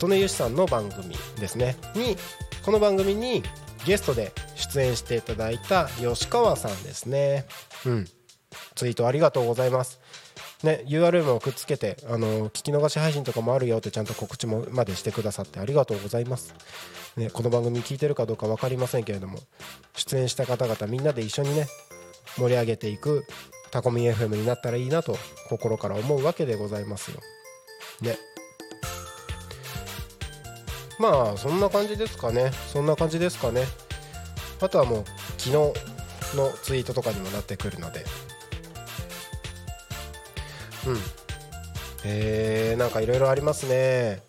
[0.02, 1.76] 利根由さんの番組ですね。
[1.94, 2.16] に
[2.62, 3.42] この番組に
[3.86, 7.46] ゲストで出演していただいた吉川さんですね。
[7.86, 8.06] うん。
[8.74, 9.98] ツイートありがとうございます。
[10.62, 16.54] ね URL もくっつけてあの聞き逃し配信とかもあるよってちゃんと告知もまでしてくださってありがとうございます、
[17.16, 19.38] ね、この番組聞いてるかどうか分かりませんけれども
[19.96, 21.66] 出演した方々みんなで一緒にね
[22.36, 23.24] 盛り上げていく
[23.70, 25.16] タコミン FM になったらいいなと
[25.48, 27.20] 心から思うわけでございますよ。
[28.00, 28.18] ね。
[30.98, 32.50] まあそんな感じですかね。
[32.72, 33.64] そんな感じですかね。
[34.60, 35.04] あとはもう
[35.38, 35.52] 昨日
[36.36, 38.04] のツイートとかにもなってくるので。
[40.86, 40.96] うん。
[42.04, 44.22] えー、なんかいろいろありますね。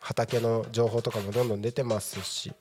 [0.00, 2.52] 畑の情報とかもどんどん出てますし。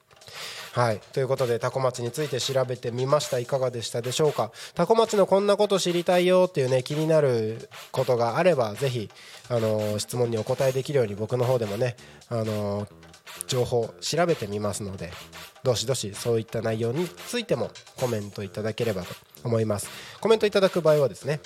[0.73, 0.99] はい。
[1.13, 3.37] ということでタコ町について調べてみました。
[3.37, 4.51] いかがでしたでしょうか？
[4.73, 9.07] タコ町のこんなこと知りたいよっていうね気になることがあればぜひ
[9.49, 11.95] あの質問にお答えできるように僕の方でもね
[12.27, 12.87] あの
[13.45, 15.11] 情報調べてみますので
[15.63, 19.89] どしどしそういった内容についてもコメントいただければと思います。
[20.21, 21.39] コメントいただく場合はですね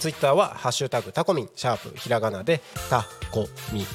[0.00, 3.86] ツイッターは「ハッシュタグタコミン」シャープひらがなでタコミン。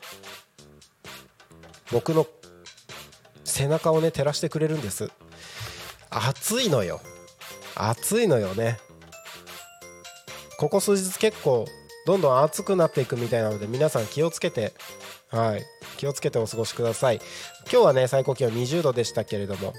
[1.92, 2.28] 僕の
[3.44, 5.12] 背中をね照らしてくれるんです。
[6.10, 7.02] 暑いのよ。
[7.76, 8.78] 暑いのよね。
[10.58, 11.66] ここ数日結構
[12.06, 14.74] どんどん暑くなっていくみたいなので皆さん気をつけて
[15.30, 15.64] はい。
[15.98, 17.22] 気をつけてお過ごしください。
[17.72, 19.74] 今日はね最高気温20度でしたけれども。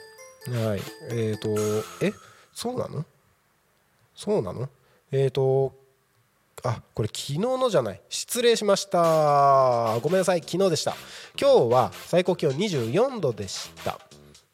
[0.49, 0.81] はい。
[1.11, 1.49] えーと
[2.05, 2.13] え？
[2.53, 3.05] そうなの？
[4.15, 4.69] そうなの？
[5.13, 5.73] えーと
[6.65, 8.01] あこれ昨日のじゃない。
[8.09, 9.99] 失礼しました。
[10.03, 10.41] ごめんなさい。
[10.41, 10.97] 昨日でした。
[11.39, 13.99] 今日は最高気温24度でした。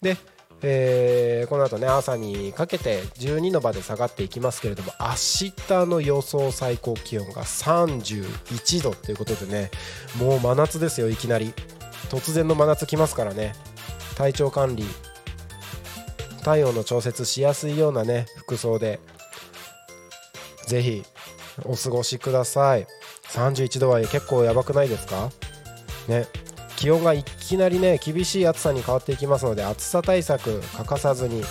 [0.02, 0.16] で、
[0.62, 5.06] えーこの後ね朝にかけて12度まで下がっていきますけれども明
[5.56, 9.70] 日の予想最高気温が31度ということでね
[10.18, 11.54] もう真夏ですよいきなり。
[12.10, 13.54] 突然の真夏来ますからね。
[14.16, 14.84] 体調管理
[16.42, 18.98] 体温の調節しやすいようなね服装で
[20.66, 21.04] ぜひ
[21.64, 22.86] お過ごしください。
[23.28, 25.30] 31度は結構やばくないですか？
[26.08, 26.26] ね。
[26.76, 31.42] 気温がいきなりね厳しい暑さに変わっていきますので暑さ対策欠かさずに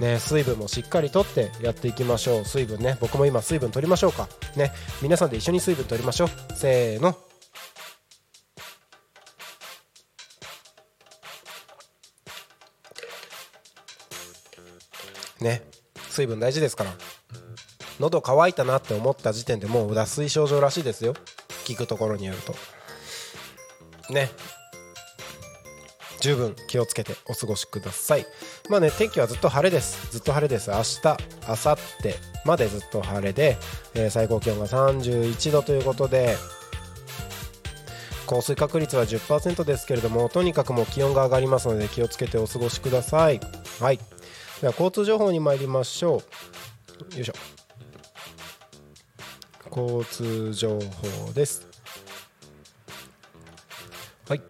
[0.00, 2.44] ね水分もしっかりとってやっていきましょう。
[2.46, 4.28] 水分ね僕も今水分取りましょうか。
[4.56, 4.72] ね。
[5.02, 6.28] 皆さんで一緒に水分取りましょう。
[6.56, 7.14] せーの。
[15.40, 15.62] ね。
[16.08, 16.92] 水分大事ですから。
[18.02, 21.14] 喉乾いたなって思った時点でもう脱水症状らしいですよ。
[21.64, 22.52] 聞くところによると。
[24.12, 24.30] ね。
[26.20, 28.26] 十分気をつけてお過ごしください。
[28.68, 30.10] まあね天気はずっと晴れです。
[30.10, 30.70] ずっと晴れです。
[30.70, 31.00] 明日
[31.48, 33.56] 明後日までずっと晴れで、
[33.94, 36.36] えー最高気温が31度ということで
[38.26, 43.38] 降水確率は10%ですけれどもとにかくもう気温が上がりますので気をつけてお過ごしください。
[43.80, 43.98] はい。
[44.60, 46.22] では交通情報に参りましょ
[47.12, 47.16] う。
[47.16, 47.61] よいしょ。
[49.74, 51.66] 交通情報です。
[54.28, 54.42] はい。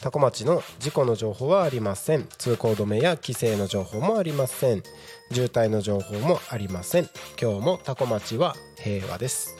[0.00, 2.28] 多古町の事故の情報はありません。
[2.38, 4.82] 通行止めや規制の情報もありません。
[5.32, 7.08] 渋滞の情報もありません。
[7.40, 9.56] 今日も多古町は平和です。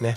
[0.00, 0.14] ね。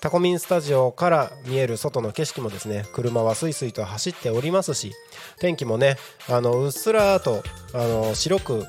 [0.00, 4.90] タコミンスタジオから見える外の景色もですね車はスイスイと走っておりますし
[5.38, 5.96] 天気もね
[6.28, 8.66] あのうっすらとあの白く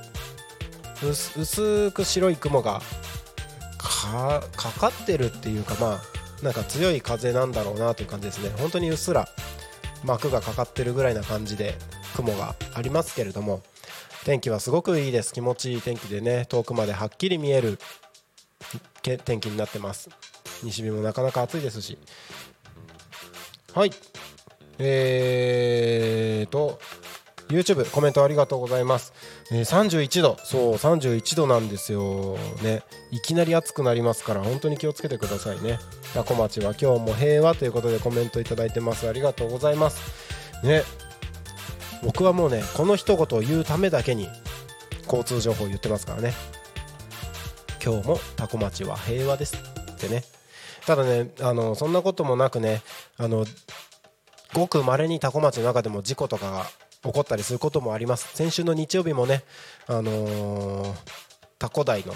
[1.01, 2.83] 薄く白い雲が
[4.07, 6.01] かかってるっていうかまあ
[6.43, 8.51] なんか強い風なんだろうなという感じですね。
[8.57, 9.27] 本当にうっすら
[10.03, 11.75] 膜がかかってるぐらいな感じで
[12.15, 13.61] 雲がありますけれども。
[14.25, 15.33] 天気はすごくいいです。
[15.33, 17.77] 気持ちいい天気でね遠くまではっきり見える
[19.01, 20.09] 天気になってます。
[20.63, 21.97] 西日もなかなか暑いですし。
[23.73, 23.91] はい。
[24.79, 26.79] えーと
[27.49, 29.13] YouTube コメントありがとうございます、
[29.51, 32.37] えー31度そう31度なんですよ。
[32.63, 32.83] ね。
[33.11, 35.79] いきなり暑くなりますから本当に気をつけてくださいね。
[36.13, 39.07] 多古町は今日も平和ということでコメントいただいてます。
[39.07, 40.01] ありがとうございます。
[40.63, 40.83] ね。
[42.03, 44.27] 僕はもうねこの一言を言うためだけに
[45.05, 46.33] 交通情報を言ってますからね。
[47.83, 49.57] 今日も多古町は平和です。
[49.57, 50.23] ってね。
[50.85, 52.81] ただねあのそんなこともなくね
[53.17, 53.45] あの
[54.53, 56.65] ごく稀に多古町の中でも事故とかが
[57.03, 58.29] 起こったりすることもあります。
[58.35, 59.43] 先週の日曜日もね
[59.87, 60.93] あのー、
[61.59, 62.13] 多古台の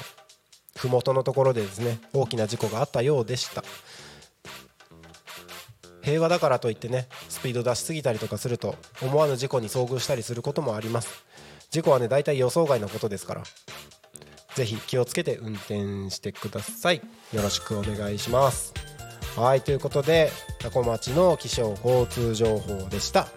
[0.76, 3.64] 麓のところでですね大きな事故があったようでした。
[6.02, 11.26] 平和だからといってねスピード出しすぎたりとかすると思わぬ事故に遭遇したりすることもあります。
[11.70, 13.44] 事故はね大体予想外のことですから。
[14.56, 17.02] ぜひ気をつけて運転してください。
[17.34, 18.74] よろしくお願いします。
[19.36, 23.28] はいということで多古町の気象交通情報でした。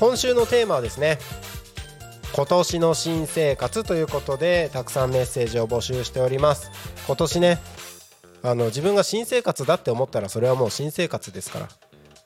[0.00, 1.18] 今週のテーマはですね
[2.34, 6.70] 今年の新生活ということでたくさんメッセージを募集しております。
[7.06, 7.58] 今年ね
[8.42, 11.68] あの自分が新生活だって思ったらそれはもう新生活ですから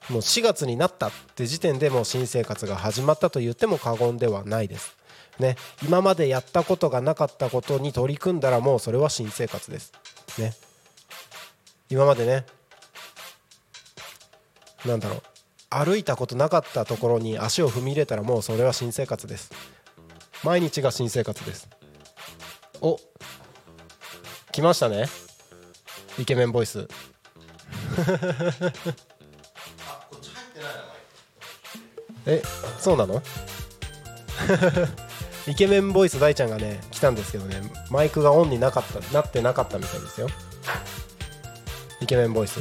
[0.08, 4.96] もう4月になったって時点でもう新生活が始まったと言っても過言ではないです。
[5.40, 9.92] ね今までやったことがなかったことに取り組んだらもうそれは新生活です。
[10.38, 10.54] ね。
[11.90, 12.46] 今までね
[14.86, 15.33] なんだろう。
[15.74, 19.50] 歩いたことなかったところに足を踏み入れたらもうそれは新生活です。
[20.42, 21.68] 毎日が新生活です。
[22.80, 22.98] お
[24.52, 25.06] 来ましたね。
[26.18, 26.86] イケメンボイス。
[32.26, 32.42] え
[32.78, 33.22] そうなの？
[35.46, 37.60] イケメンボイス大ちゃんがね来たんですけどね
[37.90, 40.28] マイクがオンになかったなってなかったみたいですよ。
[42.00, 42.60] イケメンボイス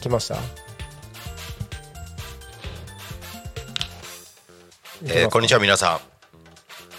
[0.00, 0.36] 来ました？
[5.04, 6.00] えーこんにちは皆さん。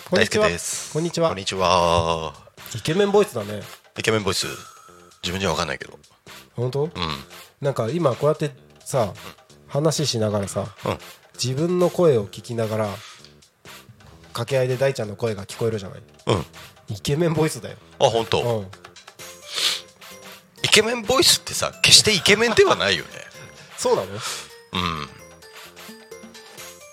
[0.09, 0.47] こんにちは。
[0.93, 1.29] こんにちは。
[1.29, 2.33] こんにちは。
[2.75, 3.61] イケメンボイスだね。
[3.97, 4.45] イケメンボイス。
[5.23, 5.97] 自分じゃわかんないけど。
[6.55, 6.83] 本当？
[6.83, 6.91] うん。
[7.59, 8.51] なんか今こうやって
[8.85, 9.13] さ
[9.67, 10.97] 話しながらさうん。
[11.41, 12.87] 自分の声を聞きながら
[14.27, 16.01] 掛け合いで大ちゃんの声が聞こえるじゃない？
[16.27, 16.45] うん。
[16.95, 18.67] イケメンボイスだよ、あ本当、うん、
[20.63, 23.09] イケメンボイスってさ決してイケメンではないよね。
[23.75, 24.11] そうなの？
[24.13, 24.19] うん。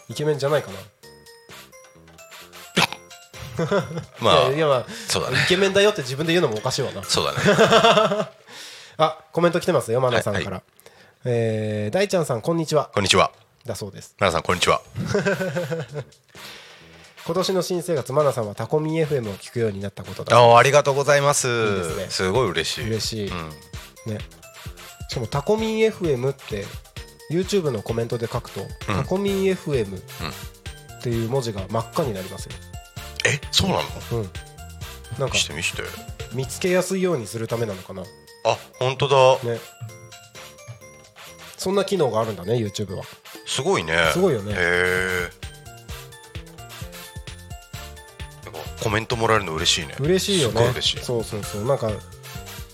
[0.09, 0.79] イケメンじゃないかな
[4.21, 5.39] まあいやまあそうだね。
[5.45, 7.03] イケメンだよって自分で言うのもおかしいわな。
[7.05, 7.39] そうだね。
[8.97, 10.63] あコメント来てますよマナさんから、はいは
[11.25, 12.91] えー大ちゃんさんこんにちは。
[12.95, 13.33] こんにちは。
[13.65, 14.15] だそうです。
[14.21, 14.81] 皆さんこんにちは。
[17.27, 20.37] 今年の新生活マナさんはタコミ FM を聞くようになったことだ。
[20.39, 21.97] あありがとうございます。
[21.97, 22.11] ね。
[22.11, 22.87] すごい嬉しい。
[22.87, 23.49] 嬉しい、うん。
[24.15, 24.19] ね。
[25.09, 26.67] しかもタコミン FM って
[27.31, 28.69] YouTube のコメントで書くと、うん。
[28.97, 30.03] タコミン FM っ
[31.03, 32.53] ていう文字が真っ赤になりますよ、
[33.25, 33.83] えそうなの？
[34.13, 34.31] うん、
[35.19, 35.83] なんか見して見して。
[36.33, 38.03] 見つけやすいようにするためなのかな？
[38.03, 39.09] あ本当
[39.43, 39.51] だ。
[39.51, 39.59] ね。
[41.57, 43.05] そんな機能があるんだね YouTube は。
[43.47, 43.97] すごいね。
[44.13, 44.53] すごいよね。
[44.53, 45.45] へえ
[48.83, 49.95] コメントもらえるの嬉しいね。
[49.99, 50.55] 嬉しいよね。
[50.55, 50.99] すごい嬉しい。
[51.01, 51.65] そうそうそう。
[51.65, 51.91] なんか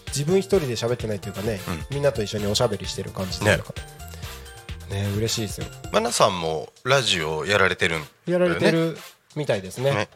[0.09, 1.85] 自分一人で喋ってないっていうかね、うん。
[1.91, 3.75] みんなと一緒におしゃべりしてる感じでねなんか
[4.91, 5.67] ね嬉しいですよ。
[5.93, 8.45] マナさんもラジオやられてるんだよね。
[8.45, 8.99] やられてる
[9.37, 9.93] みたいですね。
[9.95, 10.09] ね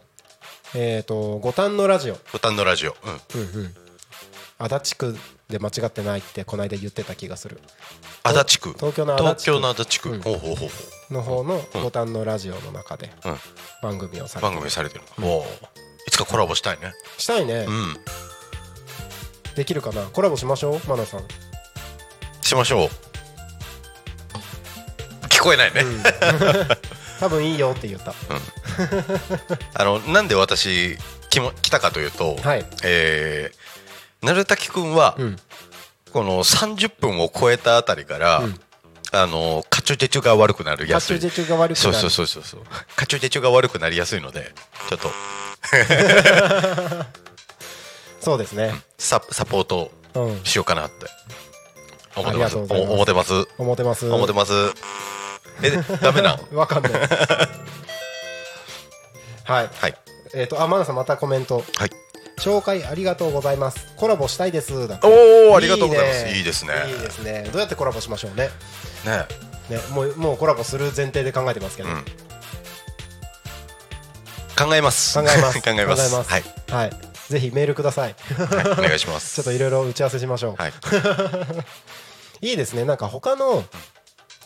[0.75, 2.19] えっ、と五反のラジオ。
[2.33, 2.97] ボタンのラジオ。
[3.05, 3.41] うん。
[3.41, 3.75] うんうん。
[4.59, 5.17] 足立区
[5.49, 7.61] で間違ってないってこの間言ってた気がする。
[8.23, 8.73] 足立区。
[8.75, 9.41] 東京の足立区。
[9.41, 10.11] 東京の足立区。
[10.11, 10.21] うん。
[10.21, 10.69] ほうほうほう。
[10.69, 13.39] ほの方の五反のラジオの中でううん。
[13.83, 15.27] 番組をされて番組されてるの。
[15.29, 15.45] おお
[16.07, 16.93] いつかコラボしたいね。
[17.19, 17.97] したいね、うん。
[19.55, 20.03] できるかな？
[20.07, 20.89] コラボしましょう？
[20.89, 21.21] マナさん。
[22.43, 22.89] しましょう。
[25.29, 25.83] 聞こえないね、
[27.21, 28.15] 多分いいよって言った。
[29.75, 30.97] あのなんで私
[31.31, 32.67] 来も来たかというと、はい。
[32.85, 35.37] えー、鳴滝くんは、うん。
[36.13, 38.43] この30分を超えたあたりから、
[39.13, 41.17] あのカチュチェチュが悪くなるやすい。
[41.17, 41.91] カチュチェチュが悪くなる。
[41.91, 42.61] そうそうそうそうそう。
[42.97, 44.53] カチュチェチュが悪くなりやすいので
[44.89, 45.11] ちょっと。
[48.21, 48.73] そうですね。
[48.99, 50.45] ササポートうん。
[50.45, 51.07] しようかなって。
[52.17, 52.57] 思ってます。
[52.57, 53.47] 思ってます。
[53.59, 54.09] 思ってます。
[54.09, 54.53] 思ってます
[55.63, 56.93] えダメなん わかんない。
[59.45, 59.71] はい。
[59.73, 59.95] はい。
[60.35, 61.65] えっ、とあマナさんまたコメント。
[61.77, 61.91] はい。
[62.39, 63.93] 紹介ありがとうございます。
[63.97, 64.89] コラボしたいです。
[64.89, 65.07] だって。
[65.07, 66.27] おおありがとうございます。
[66.29, 66.73] いいですね。
[66.89, 67.49] いいですね。
[67.53, 68.51] どうやってコラボしましょうね。
[69.05, 69.27] ね。
[69.69, 72.05] ねもうもうコラボする前提で考えてますけど、うん。
[74.57, 75.19] 考えます。
[75.19, 75.61] 考えます。
[75.63, 76.11] 考えます。
[76.11, 76.31] 考えます。
[76.31, 76.91] はい、はい。
[77.29, 78.15] ぜひメールください。
[78.37, 79.37] はい、お願いします。
[79.37, 80.73] ちょっといろいろ打ち合わせしましょう、はい。
[82.43, 82.85] い、いですね。
[82.85, 83.65] なんか他の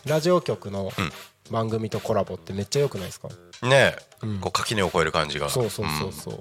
[0.08, 1.12] ラジオ局のうん。
[1.50, 3.28] 番組とコラボってめっちゃ良くないですか、
[3.62, 4.38] ねえ、うん。
[4.38, 5.48] こう垣根を越える感じが。
[5.48, 6.40] そうそうそうそう、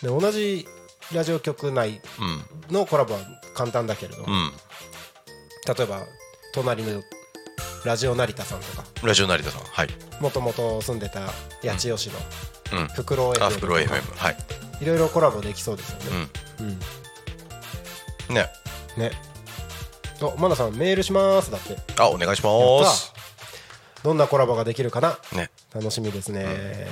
[0.00, 0.66] で同じ
[1.12, 2.00] ラジオ局内
[2.68, 2.74] うん。
[2.74, 3.20] のコラボは
[3.54, 4.52] 簡単だけれど、うん、うん
[5.76, 6.02] 例えば
[6.54, 7.02] 隣の
[7.84, 8.84] ラジオ成田さんとか。
[9.02, 9.62] ラジオ成田さん。
[9.62, 9.88] はい。
[10.20, 11.20] もともと住んでた
[11.64, 12.88] 八千代市のうん。
[12.88, 13.96] フクロウ FM あフクロウとか。
[13.96, 14.36] FM はい。
[14.80, 16.28] いろいろコラボできそうですよね、
[16.60, 16.66] うん。
[16.68, 18.34] うん。
[18.34, 18.50] ね
[20.22, 21.50] ねおマナさんメールします。
[21.50, 21.76] だって。
[21.98, 22.50] あお願いしま
[22.86, 23.12] す。
[24.02, 25.18] どんなコラボができるかな。
[25.32, 25.50] ね。
[25.74, 26.88] 楽しみですね、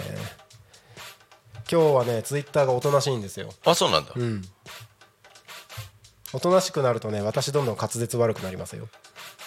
[1.71, 3.53] 今日はねツイッターがおとなしいんですよ。
[3.65, 4.43] あそうなんだ、うん。
[6.33, 8.89] おとなしくなるとね私どんどん滑舌悪くなりますよ。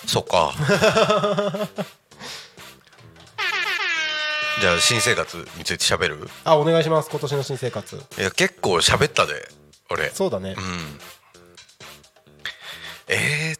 [0.05, 0.53] そっか。
[4.61, 6.29] じゃあ新生活について喋る？
[6.43, 7.09] あお願いします。
[7.09, 7.95] 今年の新生活。
[7.95, 9.49] いや結構喋ったで
[9.89, 10.09] 俺。
[10.11, 10.55] そうだね。
[10.57, 10.99] うん
[13.07, 13.59] えー、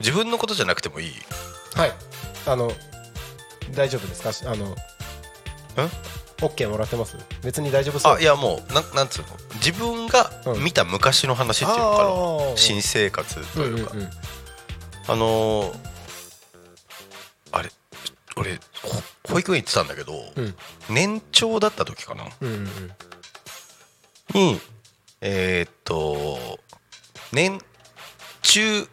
[0.00, 1.12] 自分のことじゃなくてもいい？
[1.74, 1.92] はい。
[2.46, 2.70] あの
[3.74, 4.50] 大丈夫ですか？
[4.50, 4.76] あのん
[6.38, 7.16] ？OK もらってます？
[7.42, 8.16] 別に大丈夫そう。
[8.16, 9.28] あいやもうなんなんつうの？
[9.54, 10.30] 自分が
[10.62, 12.56] 見た昔の話っていうのかな、あー。
[12.56, 14.10] 新生活とうんうんいうか、うん。
[15.08, 15.76] あのー
[17.52, 17.70] あれ
[18.36, 20.54] 俺ほ保育園行ってたんだけど、うん。
[20.90, 22.24] 年長だった時かな。
[22.40, 22.68] うんうんうん。
[24.34, 24.60] に
[25.20, 26.58] えーっと
[27.32, 27.58] 年
[28.44, 28.88] 中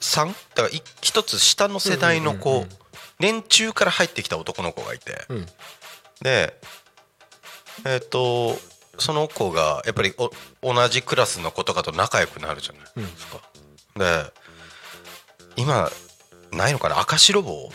[0.00, 2.78] 3だからい一つ下の世代の子、うんうんうんうん。
[3.18, 5.46] 年中から入ってきた男の子がいて、うん。
[6.22, 6.54] で
[7.84, 8.56] えーっと
[8.98, 10.14] その子がやっぱり
[10.62, 13.40] お同じクラスの子とかと仲良くなるじゃないですか。
[13.96, 14.32] で
[15.56, 15.90] 今
[16.52, 16.98] ないのかな？
[17.00, 17.70] 赤白棒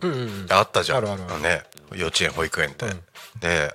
[0.00, 0.46] うんうんうん。
[0.50, 1.04] あったじゃん。
[1.42, 1.62] ね
[1.94, 2.86] 幼稚園保育園って。
[2.86, 3.02] うん。
[3.40, 3.74] で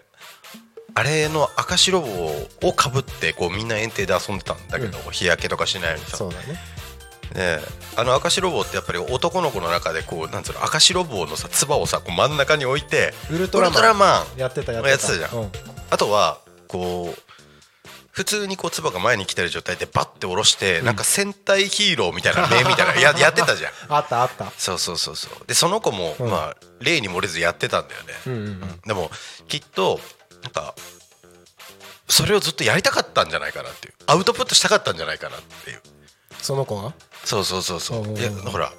[0.98, 2.08] あれの赤白棒
[2.68, 6.18] をかぶってこうみんな園庭で遊んでたんだけど、日焼けとかしないようにさ。
[6.18, 6.58] そうだね。
[7.36, 7.60] で
[7.96, 14.98] あの赤白棒ってやっぱり男の子の中でこうなんつうの赤白棒のさつばをさこう真ん中に置いてウルトラマンやってたやってた。
[14.98, 15.36] じゃん。
[15.36, 15.52] うん。
[15.92, 17.22] あとはこう
[18.10, 23.72] 普通にこう唾が前に来てる状態でバッて下ろして、なんか戦隊ヒーローみたいな目みたいなや やってたじゃん。
[23.90, 24.52] あったあった。
[24.58, 25.46] そうそうそうそう。
[25.46, 26.28] でその子も、うん。
[26.32, 28.80] まあ例に漏れずやってたんだよね、うんうんうん。
[28.88, 29.12] でも
[29.48, 30.00] きっと
[30.48, 30.74] なんか
[32.08, 33.94] それをずっとやりたかったんじゃないかなっていう。
[34.08, 35.82] アウトプットしたかったんじゃないかなっていう。
[36.42, 36.94] その子が？
[37.26, 37.98] そうそうそうそう。
[38.00, 38.18] うんうんうん。
[38.20, 38.72] いやほら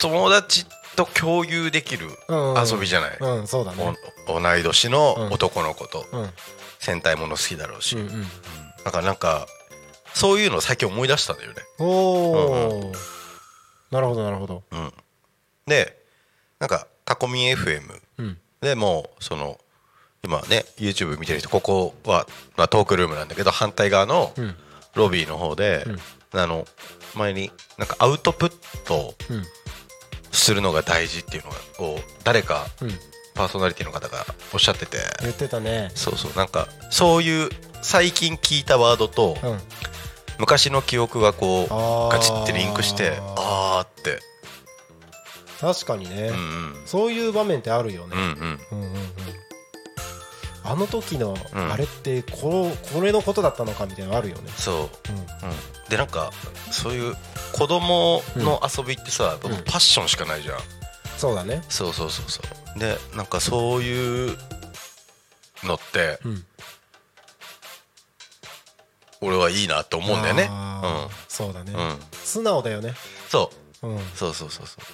[0.00, 0.64] 友達
[0.96, 3.94] と共有できるうんうん遊びじゃない、うんそうだね。
[4.26, 6.30] お同い年の男の子とうん。
[6.78, 8.22] 戦隊もの好きだろうし、うんうん
[8.84, 8.92] なん。
[8.92, 9.46] かなんか
[10.14, 12.92] そういうのを最近思い出したんだよね、おお
[13.90, 14.62] なるほどなるほど。
[14.70, 14.92] うん、
[15.66, 16.02] で
[16.58, 18.38] なんかタコミ FM うん。
[18.60, 19.58] でもうその
[20.24, 24.54] 今ね YouTube 見てる人ここは、まあ、トークルームなんだけど反対側のうん。
[24.94, 25.84] ロビーの方で、
[26.32, 26.66] あの
[27.14, 28.52] 前になんかアウトプッ
[28.84, 29.44] トうん。
[30.32, 31.44] するのが大事っていう
[31.80, 32.90] のを誰かうん。
[33.34, 34.98] パーソナリティの方がおっしゃってて。
[35.22, 35.90] 言ってたね。
[35.94, 37.50] そうそうなんかそういう
[37.82, 39.58] 最近聞いたワードとうん。
[40.38, 44.18] 昔の記憶がこうガチってリンクしてあーって。
[45.60, 46.28] 確かにね。
[46.28, 46.86] うんうん。
[46.86, 48.16] そういう場面ってあるよね。
[48.16, 48.28] うんうん。
[48.28, 48.98] うんうんうん
[50.64, 51.72] あの時のうん。
[51.72, 54.50] あれってここれのことだったのかみたいなのあるよね。
[54.56, 54.82] そう、うん。
[54.84, 54.88] うん、
[55.88, 56.30] でなんか
[56.70, 57.14] そういう
[57.52, 59.50] 子供の遊びってさ、うん。
[59.64, 60.58] パッションしかないじゃん。
[61.16, 61.62] そうだね。
[61.68, 62.40] そうそうそうそ
[62.76, 62.78] う。
[62.78, 64.36] でなんかそういう
[65.64, 66.44] のってうん。
[69.20, 70.48] 俺はいいなと思うんだよね。
[70.50, 71.14] あー。
[71.28, 71.72] そうだね。
[71.74, 72.94] うん、うん、素直だよね。
[73.28, 73.50] そ
[73.82, 73.88] う。
[73.88, 73.98] うん。
[74.14, 74.84] そうそうそうそう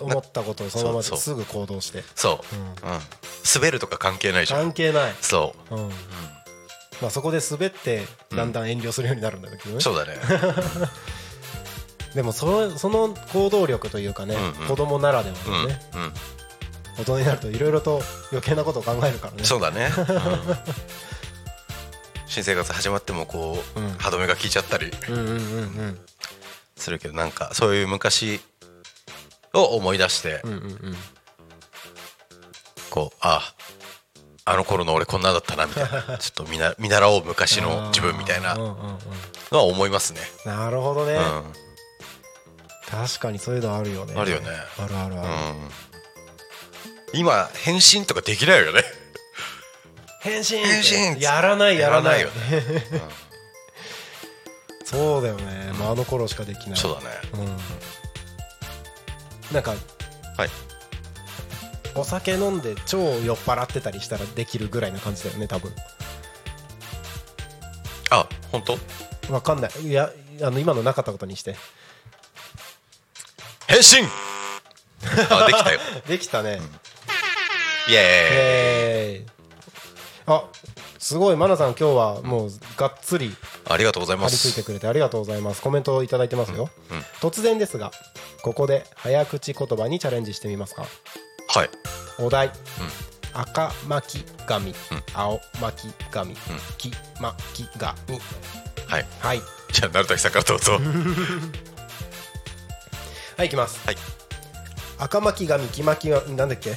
[0.00, 2.02] 思ったことをそのまますぐ行動して。
[2.14, 2.92] そう、うん。
[2.92, 3.00] うん、
[3.54, 4.60] 滑るとか関係ないじゃん。
[4.60, 5.14] 関係ない。
[5.20, 5.90] そう、うん。
[7.00, 9.80] まあそこで滑ってだんだん遠慮するようになるんだけどね。
[9.80, 10.18] そうだね。
[12.14, 14.68] でもそのその行動力というかねうんうん。
[14.68, 15.80] 子供ならではうん、のね。
[15.94, 16.12] うん、
[16.98, 19.44] 大人になるといろいろと余計なことを考えるからね。
[19.44, 20.06] そうだね、うん、
[22.26, 23.90] 新生活始まってもこう、うん。
[23.98, 26.00] 歯止めが効いちゃったりうんうんうんうん。
[26.76, 28.40] するけどなんかそういう昔
[29.54, 30.58] を思い出して、うんうんう
[30.90, 30.96] ん。
[32.90, 33.54] こうあ
[34.44, 36.18] あの頃の俺こんなだったなみたいな。
[36.18, 38.98] ちょっと見な見習おう昔の自分みたいなのうんうんうん。
[39.50, 41.52] は思いますね、なるほどね、うん。
[42.88, 44.14] 確かにそういうのあるよね。
[44.16, 44.48] あるよね。
[44.78, 45.28] あるあるある、
[47.14, 48.84] うん、今返信とかできないよね。
[50.20, 51.24] 変身変身って。
[51.24, 51.78] やらない。
[51.78, 52.32] やらないよね、
[54.84, 56.78] そうだよね、まあ、あの頃しかできない。
[56.78, 57.20] そうだね。
[57.34, 57.56] うん
[59.52, 59.74] なんか
[60.36, 60.48] はい。
[61.94, 65.72] お酒飲んで超酔っ払ってたりしたらできるぐらいな感じだよね多分。
[68.10, 68.62] あ本
[69.28, 69.32] 当？
[69.32, 69.70] わかんない。
[69.82, 71.56] いやあの今のなかったことにして。
[73.66, 74.04] 返信！
[75.30, 75.80] あできたよ。
[76.06, 76.60] できたね、
[77.88, 77.98] イエーイ。
[77.98, 80.44] えー、あ
[80.98, 81.36] すごい。
[81.36, 83.34] マナさん今日はもうがっつり
[83.72, 85.62] ありがとうございま張り付いてすくれてありがとうございます。
[85.62, 87.02] コメントをいただいてますよ、うんうん。
[87.20, 87.92] 突然ですが
[88.42, 90.84] ここで早口言葉にチャレンジしてみますか？
[91.48, 91.70] はい。
[92.18, 92.50] お題、
[93.32, 94.74] 赤巻紙、ん。
[95.14, 96.34] 青巻紙、
[96.78, 96.90] 黄
[97.20, 97.94] 巻紙。
[98.86, 99.06] はい。
[99.20, 99.42] はい。
[99.72, 100.72] じゃあ成田さんからどうぞ。
[103.36, 103.96] はいいきます、はい。
[104.98, 106.76] 赤巻紙黄巻紙なんだっけ？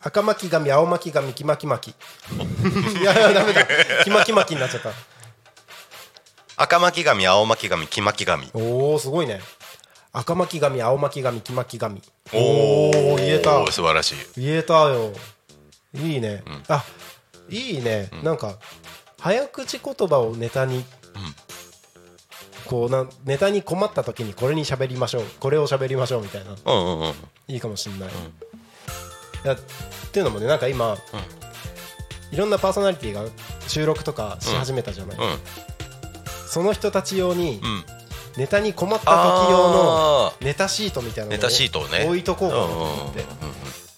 [0.00, 1.90] 赤巻紙青巻紙黄巻巻。
[3.00, 3.64] いやいやダメだ。
[4.04, 4.90] 黄巻巻になっちゃった
[6.56, 8.50] 赤巻紙青巻紙黄巻紙。
[8.54, 9.40] おおすごいね。
[10.12, 12.02] 赤巻紙青巻紙黄巻紙。
[12.32, 13.64] おおー言えた。
[13.72, 14.16] 素晴らしい。
[14.40, 15.12] 言えたよ。
[15.94, 16.82] いいね、あ
[17.50, 18.56] いいね、なんか
[19.20, 20.86] 早口言葉をネタに、
[22.64, 25.24] こうなネタに困った時にこれに喋りましょう。
[25.38, 26.52] これを喋りましょうみたいな。
[26.52, 27.14] うんうんうん。
[27.48, 28.12] いいかもしんない、い
[29.46, 29.58] やっ
[30.12, 30.96] ていうのもねなんか今、
[32.30, 33.24] いろんなパーソナリティが
[33.68, 35.38] 収録とかし始めたじゃない、うん
[36.52, 37.84] その人たち用にうん。
[38.36, 42.04] ネタに困った時用のあネタシートみたいなのネタシートをね。
[42.06, 43.14] 置いとこうかなと思っ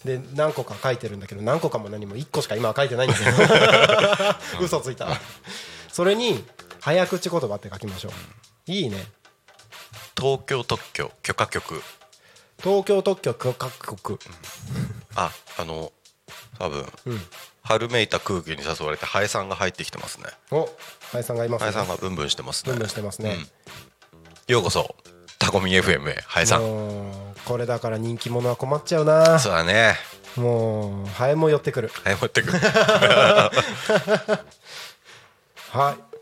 [0.05, 0.19] て。
[0.19, 4.63] で何個か書いてるんだけど何個かも何も1個しか今は書いてないんだけど。
[4.65, 5.09] 嘘ついた。
[5.93, 6.45] それに
[6.81, 8.13] 早口言葉って書きましょう。
[8.71, 9.05] いいね。
[10.17, 11.83] 東京特許許可局。
[12.63, 14.19] 東京特許許可局。
[15.17, 15.93] ああの
[16.61, 17.21] 多分うん
[17.65, 20.27] 春めいた空気に誘われてハエさんが入ってきてますね。
[20.51, 20.69] お
[21.13, 22.73] 林さんがいますハエねさんがブンブンしてますね。
[22.73, 23.39] ブンブンしてますね。
[24.47, 24.95] ようこそ
[25.39, 26.61] タコミ FM へハエさん。
[26.61, 29.39] もうこれだから人気者は困っちゃうな。
[29.39, 29.95] そうだね。
[30.37, 31.89] もうハエも寄ってくる。
[31.89, 32.59] ハエ持ってくる。
[35.71, 36.14] はい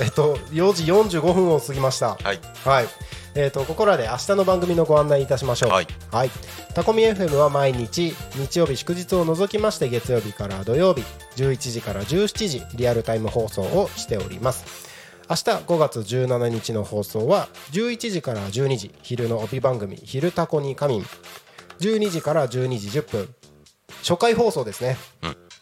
[0.00, 2.16] えっと4時45分を過ぎました。
[2.16, 2.40] はい。
[2.64, 2.86] はい。
[3.34, 5.70] えっとここらで明日の番組のご案内いたしましょう。
[5.70, 6.30] はい、はい、
[6.74, 11.02] タコミ FM は毎日日曜日祝日を除きまして月曜日から土曜日
[11.36, 14.64] 11時から17時リアルタイム放送をしております。
[15.28, 21.06] 明日5月17日の放送は11時から12時昼の帯番組「昼タコに仮眠」
[21.80, 23.34] 12時から12時10分。
[24.02, 24.96] 初回放送ですね。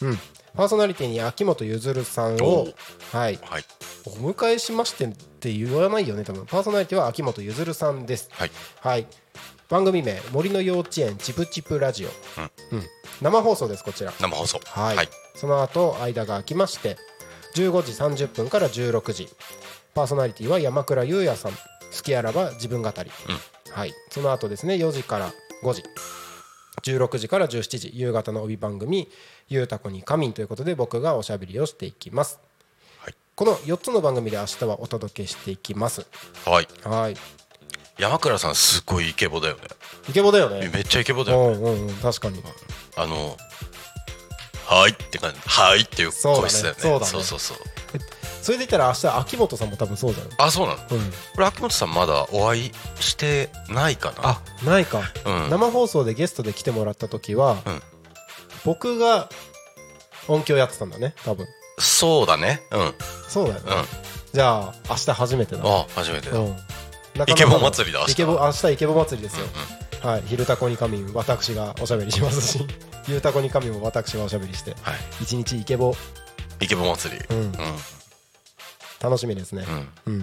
[0.03, 0.19] うん、
[0.55, 2.69] パーソナリティに秋元ゆずるさんを
[3.13, 3.39] はい。
[3.43, 3.65] はい。
[4.07, 6.47] お迎えしましてって言わないよね多分。
[6.47, 8.29] パーソナリティは秋元ゆずるさんです。
[8.33, 8.51] はい。
[8.81, 9.07] はい。
[9.69, 12.83] 番組名森の幼稚園チプチプラジオ、うん。
[13.23, 14.13] 生放送ですこちら。
[14.21, 14.61] 生放送。
[14.67, 15.09] はい、はい。
[15.35, 16.97] その後間が空きまして
[17.57, 19.29] 15時30分から16時。
[19.95, 21.53] パーソナリティは山倉優也さん。
[21.53, 23.11] 好きあらば自分語り、
[23.71, 23.93] はい。
[24.11, 25.33] その後ですね4時から
[25.63, 25.83] 5時
[26.81, 29.09] 16時から17時夕方の帯番組
[29.49, 32.41] 「ゆうたこに仮眠」ということで僕がおしゃべりをしていきます、
[32.99, 33.15] はい。
[33.35, 36.07] この4つの番組で明日はお届けしていきます。
[36.47, 36.69] はい。
[36.85, 37.17] はい。
[37.99, 39.63] 山倉さんすごいイケボだよね。
[40.09, 40.71] イケボだよね。
[40.73, 41.57] めっちゃイケボだうよね。
[41.59, 42.43] んうんうん確かに。
[42.97, 43.37] あの
[44.67, 46.81] はいって感じはいっていう声質だよね。
[46.81, 47.07] そうだね。
[47.07, 47.59] そうそうそう
[48.43, 50.35] それで言ったら明日秋元さんも多分そうじゃない？
[50.39, 50.81] あそうなの？
[50.91, 51.13] うん。
[51.37, 54.29] 俺秋元さんまだお会いしてないかな？
[54.31, 55.51] あないか、うん。
[55.51, 57.83] 生放送でゲストで来てもらった時は、うん。
[58.65, 59.31] 僕が
[60.29, 61.47] 音響やってたんだね多分。
[61.79, 62.63] そうだね。
[62.71, 62.81] うん。
[62.81, 62.95] うん
[63.29, 63.71] そうだよね、
[64.35, 66.39] じゃあ明日初めてだあ初めてだ。
[66.39, 66.57] うん。
[67.27, 69.47] イケボ祭りだ明日イケボ明日イケボ祭りですよ、
[70.03, 72.59] はい「昼タコに仮眠」私がおしゃべりします。
[72.59, 72.67] し
[73.09, 74.75] 「ゆうたこに仮眠」も私がおしゃべりして。
[74.83, 74.95] はい。
[75.23, 75.95] 一日イケボ、
[76.61, 77.25] イケボ祭り。
[77.31, 77.55] うん、うん
[79.03, 79.65] 楽しみですね。
[80.07, 80.15] うん。
[80.15, 80.21] うん。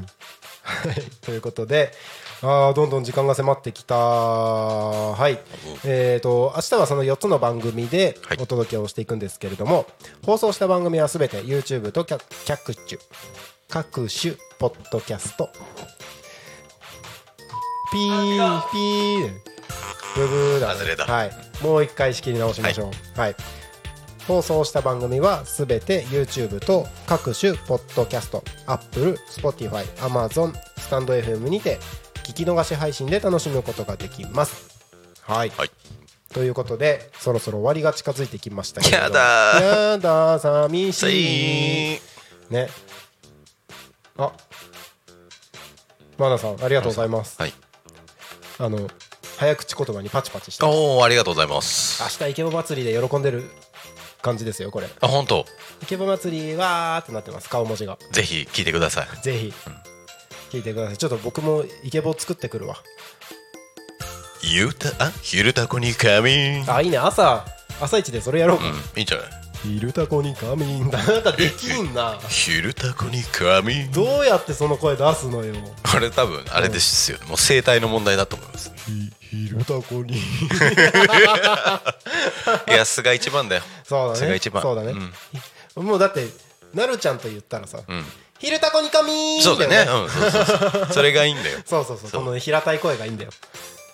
[0.63, 0.95] はい。
[1.21, 1.91] ということで
[2.41, 3.95] あーどんどん時間が迫ってきた。
[3.95, 5.39] はい。
[5.83, 8.37] えー、と明日はその4つの番組ではい。
[8.39, 9.85] お届けをしていくんですけれども、
[10.25, 12.99] 放送した番組はすべて YouTube と各各種
[13.67, 15.49] 各種ポッドキャスト。
[17.91, 19.31] ピーピー
[20.15, 23.19] ブブーだ,、外れだはい、もう一回仕切り直しましょう。
[23.19, 23.35] はい
[24.29, 31.79] 放送した番組はすべて YouTube と各種ポッドキャスト Apple、Spotify、Amazon、スタンド FM にて
[32.25, 34.69] 聞き逃し配信で楽しむことができます。
[35.23, 35.49] はい。
[35.57, 35.71] はい。
[36.31, 39.63] ということでそろそろ終わりが近づいてきましたけれどやだー。
[39.63, 41.95] やだー寂さしい。
[41.95, 41.99] い
[42.51, 42.69] ね。
[44.15, 44.31] あ。
[46.19, 47.53] マナさんありがとうございます、はい。
[48.59, 48.87] あの
[49.37, 50.65] 早口言葉にパチパチして。
[50.65, 52.03] おおありがとうございます。
[52.03, 53.49] 明日イケボ祭りで喜んでる
[54.21, 54.87] 感じですよこれ。
[55.01, 55.45] あ本当。
[55.81, 57.97] イケボ祭りわーってなってます顔文字が。
[58.11, 59.21] ぜひ聞いてください。
[59.21, 59.53] ぜひ。
[60.51, 60.97] 聞いてください。
[60.97, 62.77] ちょっと僕もイケボ作ってくるわ。
[64.41, 64.89] ゆうた？
[65.03, 66.97] あ昼タコに仮眠あいいね。
[66.97, 67.45] 朝
[67.79, 68.57] 朝一でそれやろう。
[68.57, 69.27] か、うんいいんじゃない
[69.63, 70.97] 昼タコに仮眠だ。
[71.03, 72.17] なんかできんな。
[72.29, 73.91] 昼タコに仮眠。
[73.91, 75.53] どうやってその声出すのよ。
[75.91, 77.17] これ多分あれですよ。
[77.27, 78.71] もう声帯の問題だと思います。
[78.85, 79.11] ひ
[79.49, 80.15] 昼タコに。
[82.69, 83.61] いや素が一番だよ。
[83.83, 84.27] そうだね。
[84.27, 84.63] が一番。
[84.63, 84.93] そうだね、
[85.75, 86.25] もうだって
[86.73, 88.05] なるちゃんと言ったらさうん、うん、
[88.39, 89.85] 「昼タコに仮眠」そうだね。
[89.85, 90.87] ようんそうそうそう。
[90.93, 91.59] それがいいんだよ。
[91.67, 92.09] そうそうそう。
[92.09, 93.31] その平たい声がいいんだよ。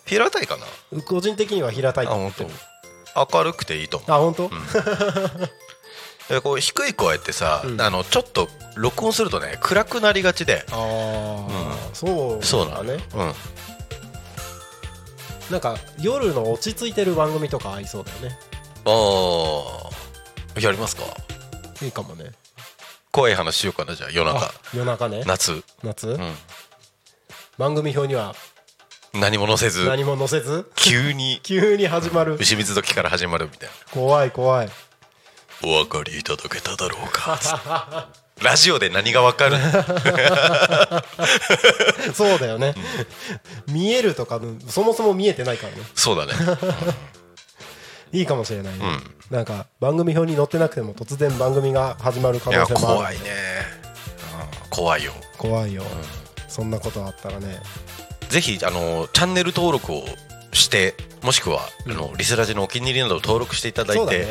[0.06, 0.58] 平たいか
[0.94, 1.02] な？
[1.02, 2.50] 個人的には平たいと思ってる。
[2.52, 2.75] 当
[3.16, 3.98] 明るくていいと。
[3.98, 4.50] 思うあ本当、
[6.34, 7.82] でこう低い声ってさ、うん。
[7.82, 10.66] あのちょっと録音するとね暗くなりがちで。
[10.72, 12.84] ああ、そうそうなの。
[12.84, 13.34] ねうん。
[15.52, 18.40] なんか夜の落ち着いてる番組とか合いそうだよね。
[18.86, 18.92] あ
[20.58, 21.04] あやりますか？
[21.82, 22.32] いいかもね。
[23.12, 24.46] 怖い話しようかなじゃあ夜中。
[24.48, 25.24] あ夜中ね。
[25.26, 25.64] 夏。
[25.84, 26.36] 夏、うん。
[27.58, 28.36] 番組表には
[29.20, 30.70] 何も載せず何も載せず？
[30.76, 32.36] 急に急に始まる。
[32.36, 34.68] 牛水時から始まるみたい怖い怖い。
[34.68, 34.72] な
[35.64, 38.10] お分かりいただけただろうか。
[38.42, 39.56] ラジオで何が分かる？
[42.14, 42.76] そうだよね、
[43.68, 45.80] 見えるとかそもそも見えてないからね。
[45.96, 46.34] そうだね。
[48.12, 48.86] いいかもしれないね、
[49.32, 52.88] なんか番組表に載ってなくても突然番組が始まる可能性もある。
[52.98, 53.22] 怖いね、
[54.62, 54.70] うん。
[54.70, 55.14] 怖いよ。
[55.38, 55.84] 怖いよ、
[56.50, 57.62] そんなことあったらね
[58.36, 60.04] ぜひあのチャンネル登録を
[60.52, 64.26] してもしくは、あのリスラジのお気に入りなどを登録していただいて、ね。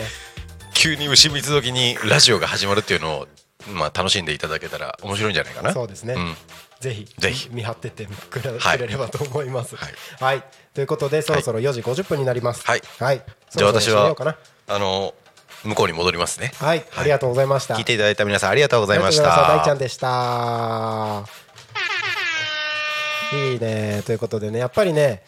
[0.75, 3.27] 急に牛水時にラジオが始まるっていうのを、
[3.73, 5.73] まあ、楽しんでいただけたら面白いんじゃないかな。
[5.73, 6.37] そうですね、ん。
[6.81, 7.49] ぜひぜひ。
[7.51, 9.75] 見張ってってくれ,、はいくれればと思います。
[9.75, 9.95] はい。
[10.21, 10.45] はい、
[10.75, 12.63] ということでそろそろ4時50分になります。
[12.67, 12.83] はい。
[12.99, 13.25] はい、
[13.57, 14.15] じゃあ私は
[14.67, 15.15] あの
[15.65, 16.53] 向こうに戻りますね。
[16.57, 17.77] はい、ありがとうございました。
[17.77, 19.23] 聞いていただいた皆さんありがとうございました。
[19.23, 21.44] 大ちゃたんでした
[23.33, 24.03] いいね。
[24.07, 25.23] ということでねやっぱりね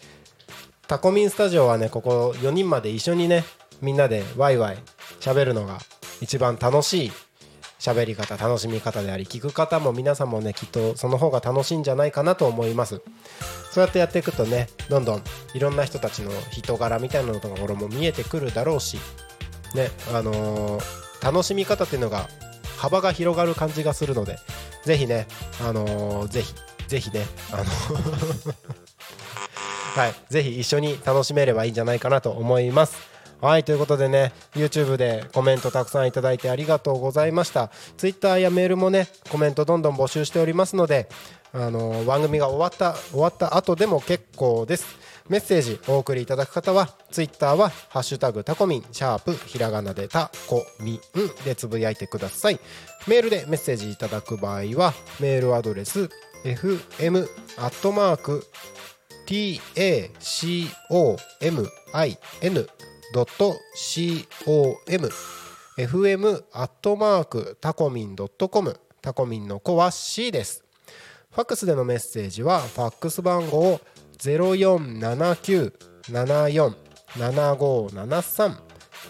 [0.87, 3.43] タコミンスタジオはねここ4人まで一緒にね
[3.81, 4.77] みんなでワイワイ
[5.19, 5.79] 喋るのが
[6.21, 7.11] 一番楽しい
[7.79, 13.01] 喋り方楽しみ方であり聞く方も皆さんもねきっとその方が楽しいんじゃないかなと思います。
[13.71, 15.23] そうやってやっていくとねどんどん
[15.53, 18.97] いろんな人たちの人柄みたいなところも見えてくるだろうし
[19.75, 22.27] ねあのー楽しみ方っていうのが
[22.77, 24.37] 幅が広がる感じがするので
[24.83, 25.27] ぜひね
[25.67, 26.53] あのーぜひ
[26.87, 27.63] ぜひねあの
[29.95, 32.95] はいぜひ一緒に楽しめればいいんじゃないかなと思います。
[33.39, 37.69] はいということでね YouTube でコメントたくさんいただいてありがとうございました。
[37.97, 41.07] Twitter やメールもねコメントどんどん募集しておりますので
[41.53, 45.07] あの番組が終わった終わった後でも結構です。
[45.29, 50.99] メッセージお送りいただく方は Twitter は「ハッシュタグタコミン」シャープひらがなでタコミン
[51.43, 52.59] でつぶやいてください。
[53.07, 56.09] メールでメッセージいただく場合はメールアドレス
[56.43, 58.43] fm.tacomin.com
[65.79, 70.63] fm アットマークタコミンドットコムタコミンの子は C です。
[71.31, 73.79] ファックスでのメッセージはファックス番号
[74.17, 76.75] 0479747573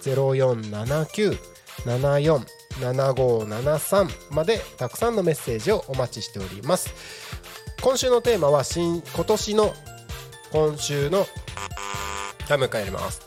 [0.01, 6.93] 0479747573 7573までたくさんのメッセージをお待ちしております。
[7.81, 9.73] 今週のテーマは新今年の
[10.51, 13.21] 今週のはいもう一回やります。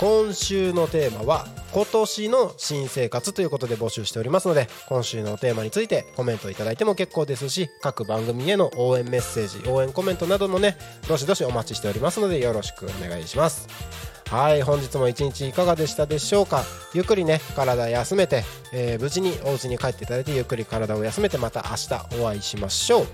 [0.00, 10.76] 今週のテーマは今年の新生活ということで募集しておりますので今週のテーマについてコメントいただいても結構ですし各番組への応援メッセージ応援コメントなどもね
[11.08, 14.13] どしどしお待ちしておりますのでよろしくお願いします。
[14.34, 16.64] はい本日も一日いかがでしたでしょうか？
[16.92, 23.06] ゆっくりね体休めて、えー無事にお家に帰っていただいてゆっくり体を休めてまた明日お会いしましょう。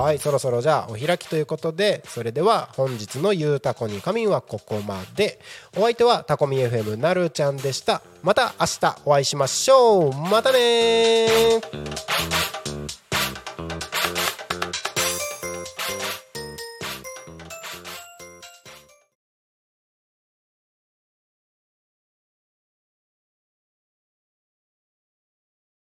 [0.00, 5.38] はいそろそろじゃあお開きということでそれでは本日の「ゆうたこに仮眠」はここまで。
[5.76, 8.02] お相手はタコミ FM なるちゃんでした。
[8.24, 10.12] また明日お会いしましょう。
[10.12, 11.60] またね